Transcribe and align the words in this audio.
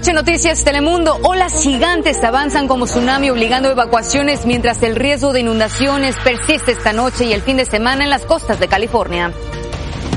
noche, 0.00 0.12
Noticias 0.14 0.64
Telemundo. 0.64 1.18
Olas 1.24 1.62
gigantes 1.62 2.24
avanzan 2.24 2.68
como 2.68 2.86
tsunami 2.86 3.28
obligando 3.28 3.68
evacuaciones 3.68 4.46
mientras 4.46 4.82
el 4.82 4.96
riesgo 4.96 5.34
de 5.34 5.40
inundaciones 5.40 6.16
persiste 6.24 6.72
esta 6.72 6.94
noche 6.94 7.26
y 7.26 7.34
el 7.34 7.42
fin 7.42 7.58
de 7.58 7.66
semana 7.66 8.04
en 8.04 8.08
las 8.08 8.24
costas 8.24 8.58
de 8.58 8.66
California. 8.66 9.30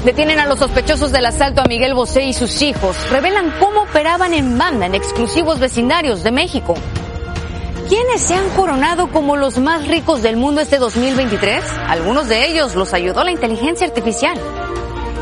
Detienen 0.05 0.39
a 0.39 0.45
los 0.45 0.59
sospechosos 0.59 1.11
del 1.11 1.25
asalto 1.25 1.59
a 1.59 1.65
Miguel 1.65 1.95
Bosé 1.95 2.23
y 2.23 2.31
sus 2.31 2.61
hijos. 2.61 2.95
Revelan 3.09 3.53
cómo 3.59 3.81
operaban 3.81 4.33
en 4.33 4.57
banda 4.57 4.85
en 4.85 4.95
exclusivos 4.95 5.59
vecindarios 5.59 6.23
de 6.23 6.31
México. 6.31 6.75
¿Quiénes 7.89 8.21
se 8.21 8.35
han 8.35 8.49
coronado 8.51 9.11
como 9.11 9.35
los 9.35 9.57
más 9.57 9.85
ricos 9.89 10.21
del 10.21 10.37
mundo 10.37 10.61
este 10.61 10.77
2023? 10.77 11.61
Algunos 11.89 12.29
de 12.29 12.47
ellos 12.47 12.75
los 12.75 12.93
ayudó 12.93 13.25
la 13.25 13.31
inteligencia 13.31 13.85
artificial. 13.85 14.39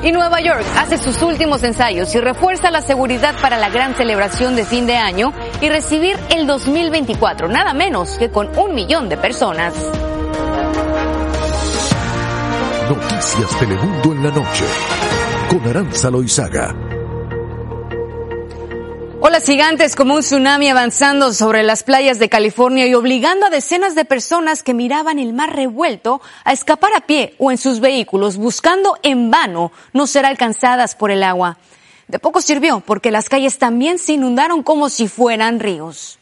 Y 0.03 0.11
Nueva 0.11 0.41
York 0.41 0.65
hace 0.77 0.97
sus 0.97 1.21
últimos 1.21 1.63
ensayos 1.63 2.13
y 2.15 2.19
refuerza 2.19 2.71
la 2.71 2.81
seguridad 2.81 3.35
para 3.39 3.57
la 3.57 3.69
gran 3.69 3.95
celebración 3.95 4.55
de 4.55 4.65
fin 4.65 4.87
de 4.87 4.97
año 4.97 5.31
y 5.61 5.69
recibir 5.69 6.17
el 6.29 6.47
2024, 6.47 7.47
nada 7.47 7.73
menos 7.73 8.17
que 8.17 8.29
con 8.29 8.49
un 8.57 8.73
millón 8.73 9.09
de 9.09 9.17
personas. 9.17 9.75
Noticias 12.89 13.59
Telemundo 13.59 14.11
en 14.11 14.23
la 14.23 14.31
noche 14.31 14.65
con 15.49 15.67
Aranza 15.69 16.09
Loizaga. 16.09 16.90
Olas 19.23 19.45
gigantes 19.45 19.95
como 19.95 20.15
un 20.15 20.21
tsunami 20.21 20.67
avanzando 20.69 21.31
sobre 21.31 21.61
las 21.61 21.83
playas 21.83 22.17
de 22.17 22.27
California 22.27 22.87
y 22.87 22.95
obligando 22.95 23.45
a 23.45 23.51
decenas 23.51 23.93
de 23.93 24.03
personas 24.03 24.63
que 24.63 24.73
miraban 24.73 25.19
el 25.19 25.31
mar 25.31 25.55
revuelto 25.55 26.21
a 26.43 26.53
escapar 26.53 26.91
a 26.95 27.01
pie 27.01 27.35
o 27.37 27.51
en 27.51 27.59
sus 27.59 27.81
vehículos 27.81 28.37
buscando 28.37 28.97
en 29.03 29.29
vano 29.29 29.71
no 29.93 30.07
ser 30.07 30.25
alcanzadas 30.25 30.95
por 30.95 31.11
el 31.11 31.21
agua. 31.21 31.59
De 32.07 32.17
poco 32.17 32.41
sirvió 32.41 32.79
porque 32.79 33.11
las 33.11 33.29
calles 33.29 33.59
también 33.59 33.99
se 33.99 34.13
inundaron 34.13 34.63
como 34.63 34.89
si 34.89 35.07
fueran 35.07 35.59
ríos. 35.59 36.17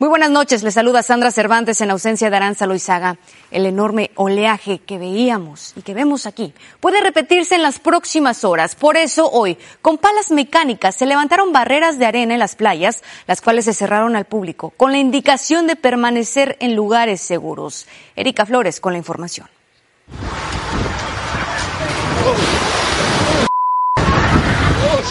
Muy 0.00 0.08
buenas 0.08 0.30
noches, 0.30 0.62
les 0.62 0.74
saluda 0.74 1.02
Sandra 1.02 1.32
Cervantes 1.32 1.80
en 1.80 1.90
ausencia 1.90 2.30
de 2.30 2.36
Aranza 2.36 2.66
Loizaga. 2.66 3.16
El 3.50 3.66
enorme 3.66 4.12
oleaje 4.14 4.78
que 4.78 4.96
veíamos 4.96 5.72
y 5.74 5.82
que 5.82 5.92
vemos 5.92 6.24
aquí 6.24 6.54
puede 6.78 7.00
repetirse 7.00 7.56
en 7.56 7.64
las 7.64 7.80
próximas 7.80 8.44
horas. 8.44 8.76
Por 8.76 8.96
eso 8.96 9.28
hoy, 9.28 9.58
con 9.82 9.98
palas 9.98 10.30
mecánicas, 10.30 10.94
se 10.94 11.04
levantaron 11.04 11.52
barreras 11.52 11.98
de 11.98 12.06
arena 12.06 12.34
en 12.34 12.38
las 12.38 12.54
playas, 12.54 13.02
las 13.26 13.40
cuales 13.40 13.64
se 13.64 13.74
cerraron 13.74 14.14
al 14.14 14.26
público, 14.26 14.70
con 14.76 14.92
la 14.92 14.98
indicación 14.98 15.66
de 15.66 15.74
permanecer 15.74 16.56
en 16.60 16.76
lugares 16.76 17.20
seguros. 17.20 17.88
Erika 18.14 18.46
Flores 18.46 18.78
con 18.78 18.92
la 18.92 18.98
información. 18.98 19.48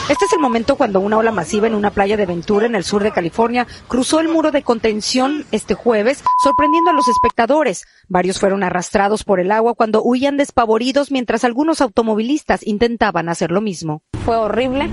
Este 0.10 0.24
es 0.24 0.32
el 0.32 0.40
momento 0.40 0.78
cuando 0.78 1.02
una 1.02 1.18
ola 1.18 1.34
masiva 1.34 1.68
en 1.68 1.76
una 1.76 1.92
playa 1.92 2.16
de 2.16 2.26
Ventura 2.26 2.66
en 2.66 2.76
el 2.76 2.86
sur 2.86 3.04
de 3.04 3.12
California 3.12 3.68
cruzó 3.90 4.22
el 4.22 4.30
muro 4.30 4.52
de 4.52 4.64
contención 4.64 5.46
este 5.52 5.74
jueves, 5.74 6.24
sorprendiendo 6.42 6.92
a 6.92 6.94
los 6.94 7.10
espectadores. 7.10 7.84
Varios 8.08 8.40
fueron 8.40 8.64
arrastrados 8.64 9.26
por 9.26 9.42
el 9.42 9.52
agua 9.52 9.74
cuando 9.74 10.02
huían 10.02 10.38
despavoridos 10.38 11.12
mientras 11.12 11.44
algunos 11.44 11.82
automovilistas 11.82 12.66
intentaban 12.66 13.28
hacer 13.28 13.52
lo 13.52 13.60
mismo. 13.60 14.02
Fue 14.24 14.38
horrible, 14.38 14.88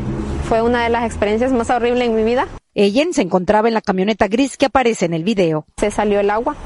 fue 0.48 0.62
una 0.62 0.82
de 0.82 0.88
las 0.88 1.04
experiencias 1.04 1.52
más 1.52 1.70
horribles 1.70 2.08
en 2.08 2.16
mi 2.16 2.24
vida. 2.24 2.48
Ellen 2.74 3.14
se 3.14 3.22
encontraba 3.22 3.68
en 3.68 3.74
la 3.74 3.82
camioneta 3.82 4.26
gris 4.26 4.56
que 4.56 4.66
aparece 4.66 5.04
en 5.04 5.14
el 5.14 5.22
video. 5.22 5.64
Se 5.76 5.92
salió 5.92 6.18
el 6.18 6.28
agua, 6.28 6.56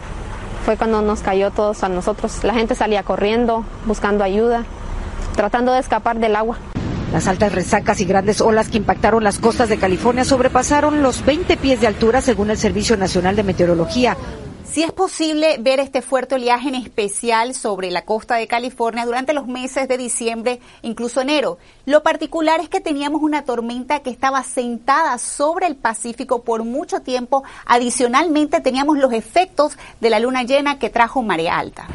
fue 0.65 0.79
cuando 0.79 1.03
nos 1.03 1.21
cayó 1.21 1.51
todos 1.51 1.85
a 1.85 1.91
nosotros. 1.91 2.43
La 2.45 2.55
gente 2.55 2.75
salía 2.75 3.03
corriendo, 3.03 3.67
buscando 3.85 4.25
ayuda, 4.25 4.65
tratando 5.37 5.75
de 5.75 5.81
escapar 5.81 6.19
del 6.19 6.35
agua. 6.35 6.57
Las 7.13 7.27
altas 7.27 7.53
resacas 7.53 8.01
y 8.01 8.05
grandes 8.05 8.41
olas 8.41 8.69
que 8.69 8.77
impactaron 8.77 9.25
las 9.25 9.39
costas 9.39 9.71
de 9.71 9.79
California 9.79 10.25
sobrepasaron 10.25 11.03
los 11.03 11.25
20 11.25 11.57
pies 11.57 11.81
de 11.81 11.87
altura 11.87 12.21
según 12.21 12.51
el 12.51 12.59
Servicio 12.59 12.97
Nacional 12.99 13.35
de 13.35 13.45
Meteorología. 13.45 14.17
Si 14.71 14.83
es 14.83 14.93
posible 14.93 15.57
ver 15.59 15.81
este 15.81 16.03
fuerte 16.03 16.35
oleaje 16.35 16.69
en 16.69 16.75
especial 16.75 17.55
sobre 17.55 17.91
la 17.91 18.05
costa 18.05 18.37
de 18.37 18.47
California 18.47 19.07
durante 19.07 19.33
los 19.33 19.47
meses 19.47 19.89
de 19.89 19.97
diciembre, 19.97 20.61
incluso 20.83 21.23
enero. 21.23 21.57
Lo 21.87 22.03
particular 22.03 22.61
es 22.61 22.69
que 22.69 22.83
teníamos 22.83 23.23
una 23.23 23.45
tormenta 23.45 24.01
que 24.01 24.11
estaba 24.11 24.43
sentada 24.43 25.17
sobre 25.17 25.67
el 25.67 25.77
Pacífico 25.77 26.43
por 26.43 26.65
mucho 26.65 27.01
tiempo. 27.01 27.43
Adicionalmente 27.65 28.61
teníamos 28.61 28.99
los 28.99 29.15
efectos 29.15 29.79
de 30.01 30.11
la 30.11 30.21
luna 30.21 30.43
llena 30.43 30.79
que 30.79 30.91
trajo 30.91 31.23
marea 31.23 31.59
alta. 31.59 31.89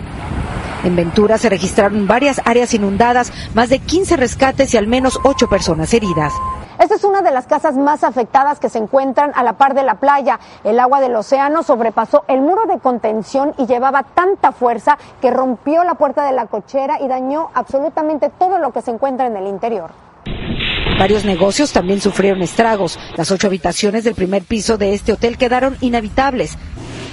En 0.83 0.95
Ventura 0.95 1.37
se 1.37 1.49
registraron 1.49 2.07
varias 2.07 2.41
áreas 2.45 2.73
inundadas, 2.73 3.31
más 3.53 3.69
de 3.69 3.79
15 3.79 4.17
rescates 4.17 4.73
y 4.73 4.77
al 4.77 4.87
menos 4.87 5.19
8 5.23 5.47
personas 5.47 5.93
heridas. 5.93 6.33
Esta 6.79 6.95
es 6.95 7.03
una 7.03 7.21
de 7.21 7.31
las 7.31 7.47
casas 7.47 7.77
más 7.77 8.03
afectadas 8.03 8.59
que 8.59 8.67
se 8.67 8.79
encuentran 8.79 9.31
a 9.35 9.43
la 9.43 9.53
par 9.53 9.75
de 9.75 9.83
la 9.83 9.95
playa. 9.95 10.39
El 10.63 10.79
agua 10.79 10.99
del 10.99 11.15
océano 11.15 11.63
sobrepasó 11.63 12.25
el 12.27 12.41
muro 12.41 12.65
de 12.65 12.79
contención 12.79 13.53
y 13.57 13.65
llevaba 13.65 14.03
tanta 14.03 14.51
fuerza 14.51 14.97
que 15.21 15.31
rompió 15.31 15.83
la 15.83 15.93
puerta 15.93 16.25
de 16.25 16.33
la 16.33 16.47
cochera 16.47 16.99
y 17.01 17.07
dañó 17.07 17.49
absolutamente 17.53 18.29
todo 18.37 18.57
lo 18.57 18.73
que 18.73 18.81
se 18.81 18.91
encuentra 18.91 19.27
en 19.27 19.37
el 19.37 19.47
interior. 19.47 19.91
Varios 20.99 21.25
negocios 21.25 21.71
también 21.73 22.01
sufrieron 22.01 22.41
estragos. 22.41 22.99
Las 23.17 23.31
ocho 23.31 23.47
habitaciones 23.47 24.03
del 24.03 24.15
primer 24.15 24.43
piso 24.43 24.77
de 24.77 24.93
este 24.93 25.13
hotel 25.13 25.37
quedaron 25.37 25.77
inhabitables. 25.81 26.57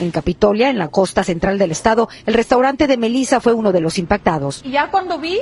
En 0.01 0.11
Capitolia, 0.11 0.71
en 0.71 0.79
la 0.79 0.89
costa 0.89 1.23
central 1.23 1.59
del 1.59 1.73
estado, 1.73 2.09
el 2.25 2.33
restaurante 2.33 2.87
de 2.87 2.97
Melissa 2.97 3.39
fue 3.39 3.53
uno 3.53 3.71
de 3.71 3.81
los 3.81 3.99
impactados. 3.99 4.63
Y 4.65 4.71
ya 4.71 4.91
cuando 4.91 5.19
vi 5.19 5.39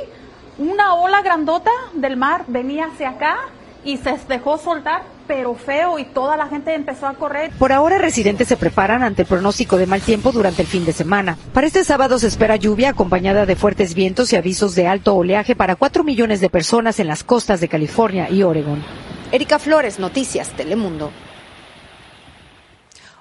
una 0.59 0.95
ola 0.95 1.23
grandota 1.23 1.71
del 1.95 2.17
mar 2.17 2.45
venía 2.49 2.87
hacia 2.87 3.11
acá 3.11 3.37
y 3.85 3.97
se 3.99 4.17
dejó 4.29 4.59
soltar, 4.59 5.03
pero 5.29 5.55
feo, 5.55 6.01
y 6.01 6.05
toda 6.05 6.37
la 6.37 6.49
gente 6.49 6.75
empezó 6.75 7.07
a 7.07 7.15
correr. 7.15 7.53
Por 7.59 7.73
ahora, 7.73 7.99
residentes 7.99 8.49
se 8.49 8.57
preparan 8.57 9.05
ante 9.05 9.23
el 9.23 9.29
pronóstico 9.29 9.77
de 9.79 9.87
mal 9.87 10.01
tiempo 10.01 10.33
durante 10.33 10.63
el 10.63 10.69
fin 10.69 10.85
de 10.85 10.93
semana. 10.93 11.39
Para 11.55 11.69
este 11.69 11.85
sábado 11.85 12.19
se 12.19 12.27
espera 12.27 12.57
lluvia 12.57 12.91
acompañada 12.91 13.47
de 13.47 13.55
fuertes 13.55 13.95
vientos 13.95 14.33
y 14.33 14.37
avisos 14.37 14.75
de 14.75 14.89
alto 14.89 15.15
oleaje 15.15 15.55
para 15.55 15.77
cuatro 15.77 16.03
millones 16.03 16.41
de 16.41 16.51
personas 16.51 16.99
en 16.99 17.07
las 17.07 17.23
costas 17.23 17.61
de 17.61 17.69
California 17.69 18.29
y 18.29 18.43
Oregon. 18.43 18.83
Erika 19.31 19.61
Flores, 19.61 20.01
Noticias 20.01 20.49
Telemundo. 20.51 21.13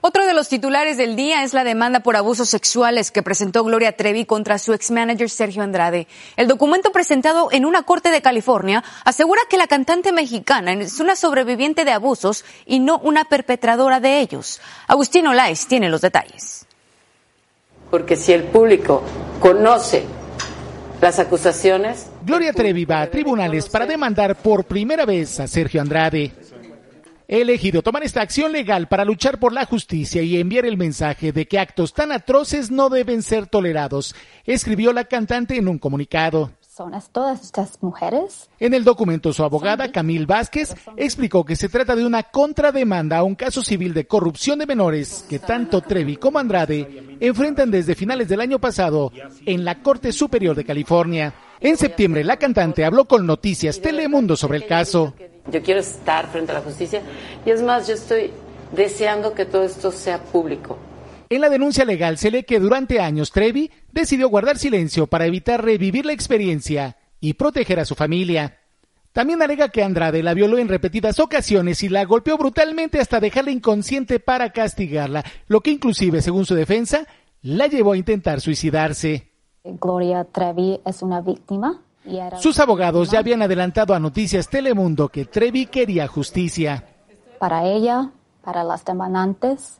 Otro 0.01 0.25
de 0.25 0.33
los 0.33 0.47
titulares 0.47 0.97
del 0.97 1.15
día 1.15 1.43
es 1.43 1.53
la 1.53 1.63
demanda 1.63 2.01
por 2.01 2.15
abusos 2.15 2.49
sexuales 2.49 3.09
que 3.11 3.23
presentó 3.23 3.63
Gloria 3.63 3.97
Trevi 3.97 4.25
contra 4.25 4.59
su 4.59 4.73
ex-manager 4.73 5.29
Sergio 5.29 5.63
Andrade. 5.63 6.07
El 6.35 6.47
documento 6.47 6.91
presentado 6.91 7.49
en 7.51 7.65
una 7.65 7.83
corte 7.83 8.11
de 8.11 8.21
California 8.21 8.83
asegura 9.05 9.41
que 9.49 9.57
la 9.57 9.67
cantante 9.67 10.11
mexicana 10.11 10.73
es 10.73 10.99
una 10.99 11.15
sobreviviente 11.15 11.83
de 11.83 11.91
abusos 11.91 12.45
y 12.65 12.79
no 12.79 12.99
una 12.99 13.25
perpetradora 13.25 13.99
de 13.99 14.19
ellos. 14.19 14.61
Agustín 14.87 15.25
Olais 15.27 15.65
tiene 15.67 15.89
los 15.89 16.01
detalles. 16.01 16.67
Porque 17.89 18.15
si 18.15 18.33
el 18.33 18.43
público 18.43 19.01
conoce 19.39 20.05
las 21.01 21.19
acusaciones... 21.19 22.07
Gloria 22.23 22.53
Trevi 22.53 22.85
va 22.85 23.01
a 23.01 23.09
tribunales 23.09 23.69
para 23.69 23.85
demandar 23.85 24.35
por 24.35 24.65
primera 24.65 25.05
vez 25.05 25.39
a 25.39 25.47
Sergio 25.47 25.81
Andrade. 25.81 26.31
He 27.29 27.41
elegido 27.41 27.81
tomar 27.81 28.03
esta 28.03 28.21
acción 28.21 28.53
legal 28.53 28.87
para 28.87 29.03
luchar 29.03 29.37
por 29.37 29.51
la 29.51 29.65
justicia 29.65 30.21
y 30.21 30.39
enviar 30.39 30.65
el 30.65 30.77
mensaje 30.77 31.33
de 31.33 31.45
que 31.45 31.59
actos 31.59 31.93
tan 31.93 32.13
atroces 32.13 32.71
no 32.71 32.89
deben 32.89 33.21
ser 33.21 33.47
tolerados, 33.47 34.15
escribió 34.45 34.93
la 34.93 35.03
cantante 35.03 35.57
en 35.57 35.67
un 35.67 35.77
comunicado. 35.77 36.51
¿Son 36.61 36.93
todas 37.11 37.41
estas 37.41 37.81
mujeres? 37.81 38.49
En 38.59 38.73
el 38.73 38.85
documento, 38.85 39.33
su 39.33 39.43
abogada, 39.43 39.91
Camille 39.91 40.25
Vázquez, 40.27 40.75
explicó 40.95 41.43
que 41.43 41.55
se 41.57 41.67
trata 41.67 41.95
de 41.95 42.05
una 42.05 42.23
contrademanda 42.23 43.17
a 43.17 43.23
un 43.23 43.35
caso 43.35 43.61
civil 43.61 43.93
de 43.93 44.07
corrupción 44.07 44.59
de 44.59 44.67
menores 44.67 45.25
que 45.27 45.39
tanto 45.39 45.81
Trevi 45.81 46.15
como 46.17 46.39
Andrade 46.39 47.17
enfrentan 47.19 47.71
desde 47.71 47.95
finales 47.95 48.29
del 48.29 48.41
año 48.41 48.59
pasado 48.59 49.11
en 49.45 49.65
la 49.65 49.81
Corte 49.81 50.13
Superior 50.13 50.55
de 50.55 50.63
California. 50.63 51.33
En 51.59 51.75
septiembre, 51.75 52.23
la 52.23 52.37
cantante 52.37 52.85
habló 52.85 53.05
con 53.05 53.25
Noticias 53.25 53.81
Telemundo 53.81 54.37
sobre 54.37 54.59
el 54.59 54.67
caso. 54.67 55.15
Yo 55.51 55.61
quiero 55.61 55.79
estar 55.79 56.27
frente 56.27 56.51
a 56.51 56.55
la 56.55 56.61
justicia 56.61 57.01
y 57.45 57.49
es 57.49 57.61
más, 57.61 57.87
yo 57.87 57.93
estoy 57.93 58.31
deseando 58.71 59.33
que 59.33 59.45
todo 59.45 59.63
esto 59.63 59.91
sea 59.91 60.19
público. 60.19 60.77
En 61.29 61.41
la 61.41 61.49
denuncia 61.49 61.83
legal 61.83 62.17
se 62.17 62.31
lee 62.31 62.43
que 62.43 62.59
durante 62.59 63.01
años 63.01 63.31
Trevi 63.31 63.71
decidió 63.91 64.29
guardar 64.29 64.57
silencio 64.57 65.07
para 65.07 65.25
evitar 65.25 65.63
revivir 65.63 66.05
la 66.05 66.13
experiencia 66.13 66.97
y 67.19 67.33
proteger 67.33 67.79
a 67.79 67.85
su 67.85 67.95
familia. 67.95 68.59
También 69.11 69.41
alega 69.41 69.69
que 69.69 69.83
Andrade 69.83 70.21
la 70.21 70.33
violó 70.33 70.57
en 70.57 70.67
repetidas 70.67 71.19
ocasiones 71.19 71.81
y 71.83 71.89
la 71.89 72.05
golpeó 72.05 72.37
brutalmente 72.37 72.99
hasta 72.99 73.19
dejarla 73.19 73.51
inconsciente 73.51 74.19
para 74.19 74.51
castigarla, 74.51 75.23
lo 75.47 75.61
que 75.61 75.71
inclusive, 75.71 76.21
según 76.21 76.45
su 76.45 76.53
defensa, 76.53 77.07
la 77.41 77.67
llevó 77.67 77.93
a 77.93 77.97
intentar 77.97 78.41
suicidarse. 78.41 79.31
Gloria 79.63 80.23
Trevi 80.23 80.79
es 80.85 81.01
una 81.01 81.21
víctima. 81.21 81.81
Sus 82.39 82.59
abogados 82.59 83.11
ya 83.11 83.19
habían 83.19 83.41
adelantado 83.41 83.93
a 83.93 83.99
Noticias 83.99 84.47
Telemundo 84.49 85.09
que 85.09 85.25
Trevi 85.25 85.65
quería 85.65 86.07
justicia. 86.07 86.85
Para 87.39 87.65
ella, 87.65 88.09
para 88.43 88.63
las 88.63 88.85
demandantes, 88.85 89.79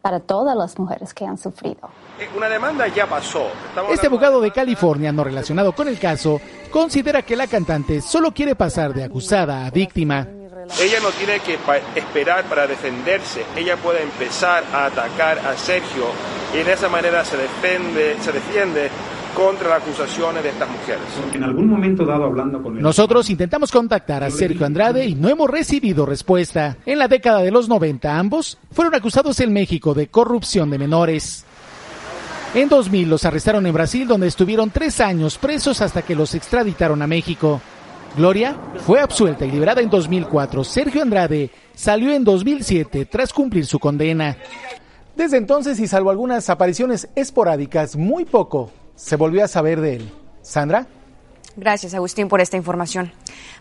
para 0.00 0.20
todas 0.20 0.56
las 0.56 0.78
mujeres 0.78 1.12
que 1.12 1.26
han 1.26 1.36
sufrido. 1.36 1.90
Una 2.36 2.48
demanda 2.48 2.88
ya 2.88 3.06
pasó. 3.06 3.46
Estamos 3.68 3.92
Este 3.92 4.06
abogado 4.06 4.40
de 4.40 4.50
California, 4.50 5.12
no 5.12 5.22
relacionado 5.22 5.72
con 5.72 5.88
el 5.88 5.98
caso, 5.98 6.40
considera 6.70 7.22
que 7.22 7.36
la 7.36 7.46
cantante 7.46 8.00
solo 8.00 8.32
quiere 8.32 8.54
pasar 8.54 8.94
de 8.94 9.04
acusada 9.04 9.66
a 9.66 9.70
víctima. 9.70 10.26
Ella 10.80 11.00
no 11.00 11.10
tiene 11.10 11.40
que 11.40 11.58
esperar 11.94 12.44
para 12.44 12.66
defenderse, 12.66 13.44
ella 13.56 13.76
puede 13.76 14.02
empezar 14.02 14.64
a 14.72 14.86
atacar 14.86 15.38
a 15.38 15.56
Sergio 15.56 16.04
y 16.52 16.62
de 16.62 16.72
esa 16.72 16.88
manera 16.88 17.24
se 17.24 17.36
defiende, 17.38 18.16
se 18.20 18.32
defiende 18.32 18.90
contra 19.38 19.68
las 19.68 19.82
acusaciones 19.82 20.42
de 20.42 20.48
estas 20.48 20.68
mujeres. 20.68 21.04
En 21.32 21.44
algún 21.44 21.68
momento 21.68 22.04
dado 22.04 22.24
hablando 22.24 22.60
con 22.60 22.82
Nosotros 22.82 23.30
intentamos 23.30 23.70
contactar 23.70 24.24
a 24.24 24.32
Sergio 24.32 24.66
Andrade 24.66 25.06
y 25.06 25.14
no 25.14 25.28
hemos 25.28 25.48
recibido 25.48 26.04
respuesta. 26.04 26.76
En 26.84 26.98
la 26.98 27.06
década 27.06 27.42
de 27.42 27.52
los 27.52 27.68
90 27.68 28.18
ambos 28.18 28.58
fueron 28.72 28.96
acusados 28.96 29.38
en 29.38 29.52
México 29.52 29.94
de 29.94 30.08
corrupción 30.08 30.70
de 30.70 30.78
menores. 30.78 31.44
En 32.52 32.68
2000 32.68 33.08
los 33.08 33.24
arrestaron 33.24 33.64
en 33.66 33.74
Brasil 33.74 34.08
donde 34.08 34.26
estuvieron 34.26 34.70
tres 34.70 35.00
años 35.00 35.38
presos 35.38 35.82
hasta 35.82 36.02
que 36.02 36.16
los 36.16 36.34
extraditaron 36.34 37.00
a 37.00 37.06
México. 37.06 37.60
Gloria 38.16 38.56
fue 38.84 38.98
absuelta 39.00 39.46
y 39.46 39.52
liberada 39.52 39.80
en 39.80 39.88
2004. 39.88 40.64
Sergio 40.64 41.00
Andrade 41.00 41.50
salió 41.76 42.12
en 42.12 42.24
2007 42.24 43.06
tras 43.06 43.32
cumplir 43.32 43.66
su 43.66 43.78
condena. 43.78 44.36
Desde 45.14 45.36
entonces 45.36 45.78
y 45.78 45.86
salvo 45.86 46.10
algunas 46.10 46.50
apariciones 46.50 47.08
esporádicas, 47.14 47.94
muy 47.94 48.24
poco 48.24 48.72
se 48.98 49.16
volvió 49.16 49.44
a 49.44 49.48
saber 49.48 49.80
de 49.80 49.96
él. 49.96 50.12
Sandra. 50.42 50.86
Gracias, 51.56 51.94
Agustín, 51.94 52.28
por 52.28 52.40
esta 52.40 52.56
información. 52.56 53.12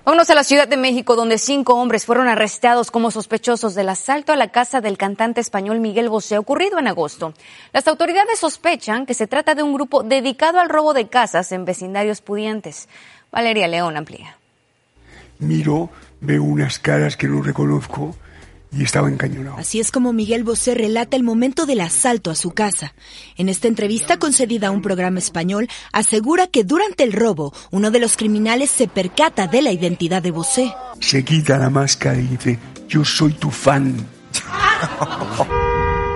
Vámonos 0.04 0.30
a 0.30 0.36
la 0.36 0.44
Ciudad 0.44 0.68
de 0.68 0.78
México, 0.78 1.16
donde 1.16 1.38
cinco 1.38 1.76
hombres 1.76 2.06
fueron 2.06 2.28
arrestados 2.28 2.92
como 2.92 3.12
sospechosos 3.12 3.76
del 3.76 3.90
asalto 3.90 4.32
a 4.32 4.36
la 4.36 4.50
casa 4.50 4.82
del 4.82 4.98
cantante 4.98 5.42
español 5.42 5.80
Miguel 5.80 6.10
Bosé 6.10 6.38
ocurrido 6.38 6.80
en 6.80 6.88
agosto. 6.88 7.34
Las 7.74 7.88
autoridades 7.88 8.40
sospechan 8.40 9.06
que 9.06 9.14
se 9.14 9.28
trata 9.28 9.56
de 9.56 9.64
un 9.64 9.74
grupo 9.74 10.04
dedicado 10.04 10.60
al 10.60 10.70
robo 10.70 10.94
de 10.94 11.08
casas 11.08 11.52
en 11.52 11.66
vecindarios 11.66 12.22
pudientes. 12.22 12.88
Valeria 13.32 13.68
León 13.68 13.98
amplía. 13.98 14.38
Miro, 15.40 15.90
veo 16.20 16.44
unas 16.44 16.80
caras 16.80 17.16
que 17.16 17.28
no 17.28 17.42
reconozco 17.42 18.16
y 18.72 18.84
estaba 18.84 19.10
encañonado. 19.10 19.58
Así 19.58 19.80
es 19.80 19.92
como 19.92 20.14
Miguel 20.14 20.44
Bosé 20.44 20.76
relata 20.76 21.16
el 21.16 21.24
momento 21.24 21.66
del 21.66 21.82
asalto 21.82 22.32
a 22.32 22.36
su 22.36 22.52
casa. 22.52 22.94
En 23.36 23.50
esta 23.50 23.68
entrevista 23.68 24.18
concedida 24.18 24.68
a 24.68 24.72
un 24.72 24.82
programa 24.82 25.20
español, 25.20 25.68
asegura 25.92 26.48
que 26.48 26.64
durante 26.64 27.04
el 27.04 27.14
robo, 27.14 27.54
uno 27.72 27.92
de 27.92 28.00
los 28.00 28.18
criminales 28.18 28.70
se 28.70 28.88
percata 28.88 29.48
de 29.48 29.62
la 29.62 29.72
identidad 29.72 30.22
de 30.22 30.32
Bosé. 30.32 30.74
Se 31.00 31.24
quita 31.24 31.58
la 31.58 31.70
máscara 31.70 32.18
y 32.18 32.28
dice, 32.28 32.60
yo 32.88 33.04
soy 33.06 33.34
tu 33.34 33.52
fan. 33.52 33.96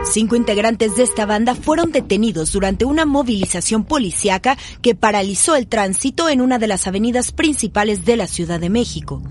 Cinco 0.04 0.36
integrantes 0.36 0.96
de 0.96 1.04
esta 1.04 1.26
banda 1.26 1.56
fueron 1.56 1.92
detenidos 1.92 2.52
durante 2.52 2.86
una 2.86 3.06
movilización 3.06 3.84
policiaca 3.84 4.58
que 4.82 4.96
paralizó 4.96 5.56
el 5.56 5.68
tránsito 5.68 6.28
en 6.28 6.42
una 6.42 6.58
de 6.60 6.68
las 6.68 6.88
avenidas 6.88 7.32
principales 7.32 8.04
de 8.04 8.18
la 8.18 8.28
Ciudad 8.28 8.60
de 8.60 8.70
México. 8.70 9.22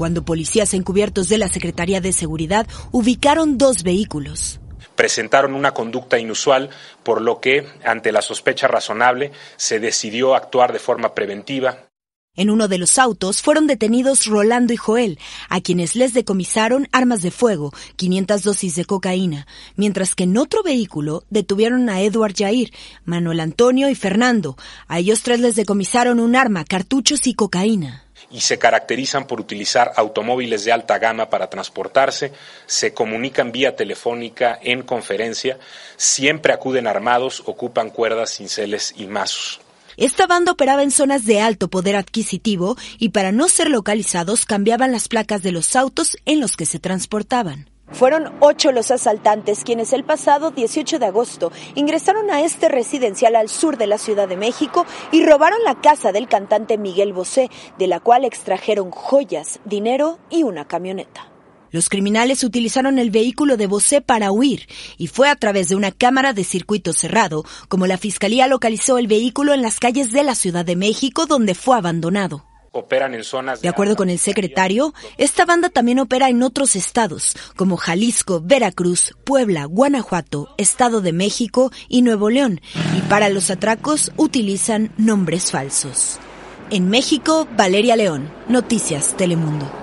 Cuando 0.00 0.24
policías 0.24 0.72
encubiertos 0.72 1.28
de 1.28 1.36
la 1.36 1.48
Secretaría 1.48 2.00
de 2.00 2.14
Seguridad 2.14 2.66
ubicaron 2.90 3.58
dos 3.58 3.82
vehículos. 3.82 4.58
Presentaron 4.96 5.52
una 5.52 5.74
conducta 5.74 6.18
inusual, 6.18 6.70
por 7.02 7.20
lo 7.20 7.38
que, 7.38 7.66
ante 7.84 8.10
la 8.10 8.22
sospecha 8.22 8.66
razonable, 8.66 9.30
se 9.58 9.78
decidió 9.78 10.34
actuar 10.34 10.72
de 10.72 10.78
forma 10.78 11.14
preventiva. 11.14 11.90
En 12.34 12.48
uno 12.48 12.66
de 12.66 12.78
los 12.78 12.96
autos 12.98 13.42
fueron 13.42 13.66
detenidos 13.66 14.24
Rolando 14.24 14.72
y 14.72 14.78
Joel, 14.78 15.18
a 15.50 15.60
quienes 15.60 15.94
les 15.94 16.14
decomisaron 16.14 16.88
armas 16.92 17.20
de 17.20 17.30
fuego, 17.30 17.70
500 17.96 18.42
dosis 18.42 18.76
de 18.76 18.86
cocaína, 18.86 19.46
mientras 19.76 20.14
que 20.14 20.24
en 20.24 20.38
otro 20.38 20.62
vehículo 20.62 21.24
detuvieron 21.28 21.90
a 21.90 22.00
Edward 22.00 22.32
Jair, 22.34 22.72
Manuel 23.04 23.40
Antonio 23.40 23.90
y 23.90 23.94
Fernando. 23.94 24.56
A 24.88 24.98
ellos 24.98 25.22
tres 25.22 25.40
les 25.40 25.56
decomisaron 25.56 26.20
un 26.20 26.36
arma, 26.36 26.64
cartuchos 26.64 27.26
y 27.26 27.34
cocaína 27.34 28.09
y 28.30 28.40
se 28.40 28.58
caracterizan 28.58 29.26
por 29.26 29.40
utilizar 29.40 29.92
automóviles 29.96 30.64
de 30.64 30.72
alta 30.72 30.98
gama 30.98 31.30
para 31.30 31.50
transportarse, 31.50 32.32
se 32.66 32.94
comunican 32.94 33.52
vía 33.52 33.74
telefónica 33.74 34.58
en 34.62 34.82
conferencia, 34.82 35.58
siempre 35.96 36.52
acuden 36.52 36.86
armados, 36.86 37.42
ocupan 37.46 37.90
cuerdas, 37.90 38.34
cinceles 38.34 38.94
y 38.96 39.06
mazos. 39.06 39.60
Esta 39.96 40.26
banda 40.26 40.52
operaba 40.52 40.82
en 40.82 40.90
zonas 40.90 41.26
de 41.26 41.40
alto 41.40 41.68
poder 41.68 41.96
adquisitivo 41.96 42.76
y 42.98 43.10
para 43.10 43.32
no 43.32 43.48
ser 43.48 43.68
localizados 43.68 44.46
cambiaban 44.46 44.92
las 44.92 45.08
placas 45.08 45.42
de 45.42 45.52
los 45.52 45.76
autos 45.76 46.16
en 46.24 46.40
los 46.40 46.56
que 46.56 46.66
se 46.66 46.78
transportaban. 46.78 47.69
Fueron 47.92 48.32
ocho 48.40 48.72
los 48.72 48.90
asaltantes 48.90 49.64
quienes 49.64 49.92
el 49.92 50.04
pasado 50.04 50.50
18 50.50 50.98
de 50.98 51.06
agosto 51.06 51.52
ingresaron 51.74 52.30
a 52.30 52.42
este 52.42 52.68
residencial 52.68 53.36
al 53.36 53.48
sur 53.48 53.76
de 53.76 53.86
la 53.86 53.98
Ciudad 53.98 54.28
de 54.28 54.36
México 54.36 54.86
y 55.12 55.24
robaron 55.24 55.58
la 55.64 55.80
casa 55.80 56.12
del 56.12 56.28
cantante 56.28 56.78
Miguel 56.78 57.12
Bosé, 57.12 57.50
de 57.78 57.86
la 57.86 58.00
cual 58.00 58.24
extrajeron 58.24 58.90
joyas, 58.90 59.60
dinero 59.64 60.18
y 60.30 60.44
una 60.44 60.66
camioneta. 60.66 61.30
Los 61.72 61.88
criminales 61.88 62.42
utilizaron 62.42 62.98
el 62.98 63.10
vehículo 63.10 63.56
de 63.56 63.68
Bosé 63.68 64.00
para 64.00 64.32
huir 64.32 64.66
y 64.98 65.06
fue 65.06 65.28
a 65.28 65.36
través 65.36 65.68
de 65.68 65.76
una 65.76 65.92
cámara 65.92 66.32
de 66.32 66.42
circuito 66.42 66.92
cerrado 66.92 67.44
como 67.68 67.86
la 67.86 67.96
fiscalía 67.96 68.48
localizó 68.48 68.98
el 68.98 69.06
vehículo 69.06 69.54
en 69.54 69.62
las 69.62 69.78
calles 69.78 70.10
de 70.10 70.24
la 70.24 70.34
Ciudad 70.34 70.64
de 70.64 70.74
México 70.74 71.26
donde 71.26 71.54
fue 71.54 71.76
abandonado. 71.76 72.49
Operan 72.72 73.14
en 73.14 73.24
zonas 73.24 73.62
de, 73.62 73.68
acuerdo 73.68 73.96
con 73.96 74.10
el 74.10 74.18
secretario, 74.18 74.94
esta 75.18 75.44
banda 75.44 75.70
también 75.70 75.98
opera 75.98 76.28
en 76.28 76.42
otros 76.42 76.76
estados 76.76 77.34
como 77.56 77.76
Jalisco, 77.76 78.40
Veracruz, 78.40 79.16
Puebla, 79.24 79.64
Guanajuato, 79.64 80.54
Estado 80.56 81.00
de 81.00 81.12
México 81.12 81.72
y 81.88 82.02
Nuevo 82.02 82.30
León 82.30 82.60
y 82.96 83.00
para 83.02 83.28
los 83.28 83.50
atracos 83.50 84.12
utilizan 84.16 84.92
nombres 84.96 85.50
falsos. 85.50 86.18
En 86.70 86.88
México, 86.88 87.48
Valeria 87.56 87.96
León, 87.96 88.30
Noticias 88.48 89.16
Telemundo. 89.16 89.79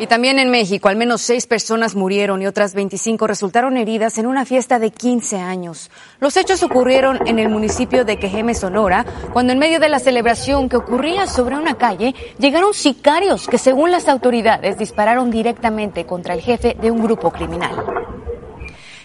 Y 0.00 0.08
también 0.08 0.40
en 0.40 0.50
México, 0.50 0.88
al 0.88 0.96
menos 0.96 1.20
seis 1.22 1.46
personas 1.46 1.94
murieron 1.94 2.42
y 2.42 2.46
otras 2.46 2.74
25 2.74 3.28
resultaron 3.28 3.76
heridas 3.76 4.18
en 4.18 4.26
una 4.26 4.44
fiesta 4.44 4.80
de 4.80 4.90
15 4.90 5.36
años. 5.38 5.90
Los 6.18 6.36
hechos 6.36 6.64
ocurrieron 6.64 7.20
en 7.28 7.38
el 7.38 7.48
municipio 7.48 8.04
de 8.04 8.18
Quejeme, 8.18 8.54
Sonora, 8.54 9.06
cuando 9.32 9.52
en 9.52 9.60
medio 9.60 9.78
de 9.78 9.88
la 9.88 10.00
celebración 10.00 10.68
que 10.68 10.76
ocurría 10.76 11.28
sobre 11.28 11.54
una 11.54 11.74
calle, 11.74 12.12
llegaron 12.38 12.74
sicarios 12.74 13.46
que, 13.46 13.58
según 13.58 13.92
las 13.92 14.08
autoridades, 14.08 14.78
dispararon 14.78 15.30
directamente 15.30 16.04
contra 16.06 16.34
el 16.34 16.40
jefe 16.40 16.76
de 16.80 16.90
un 16.90 17.00
grupo 17.00 17.30
criminal. 17.30 17.93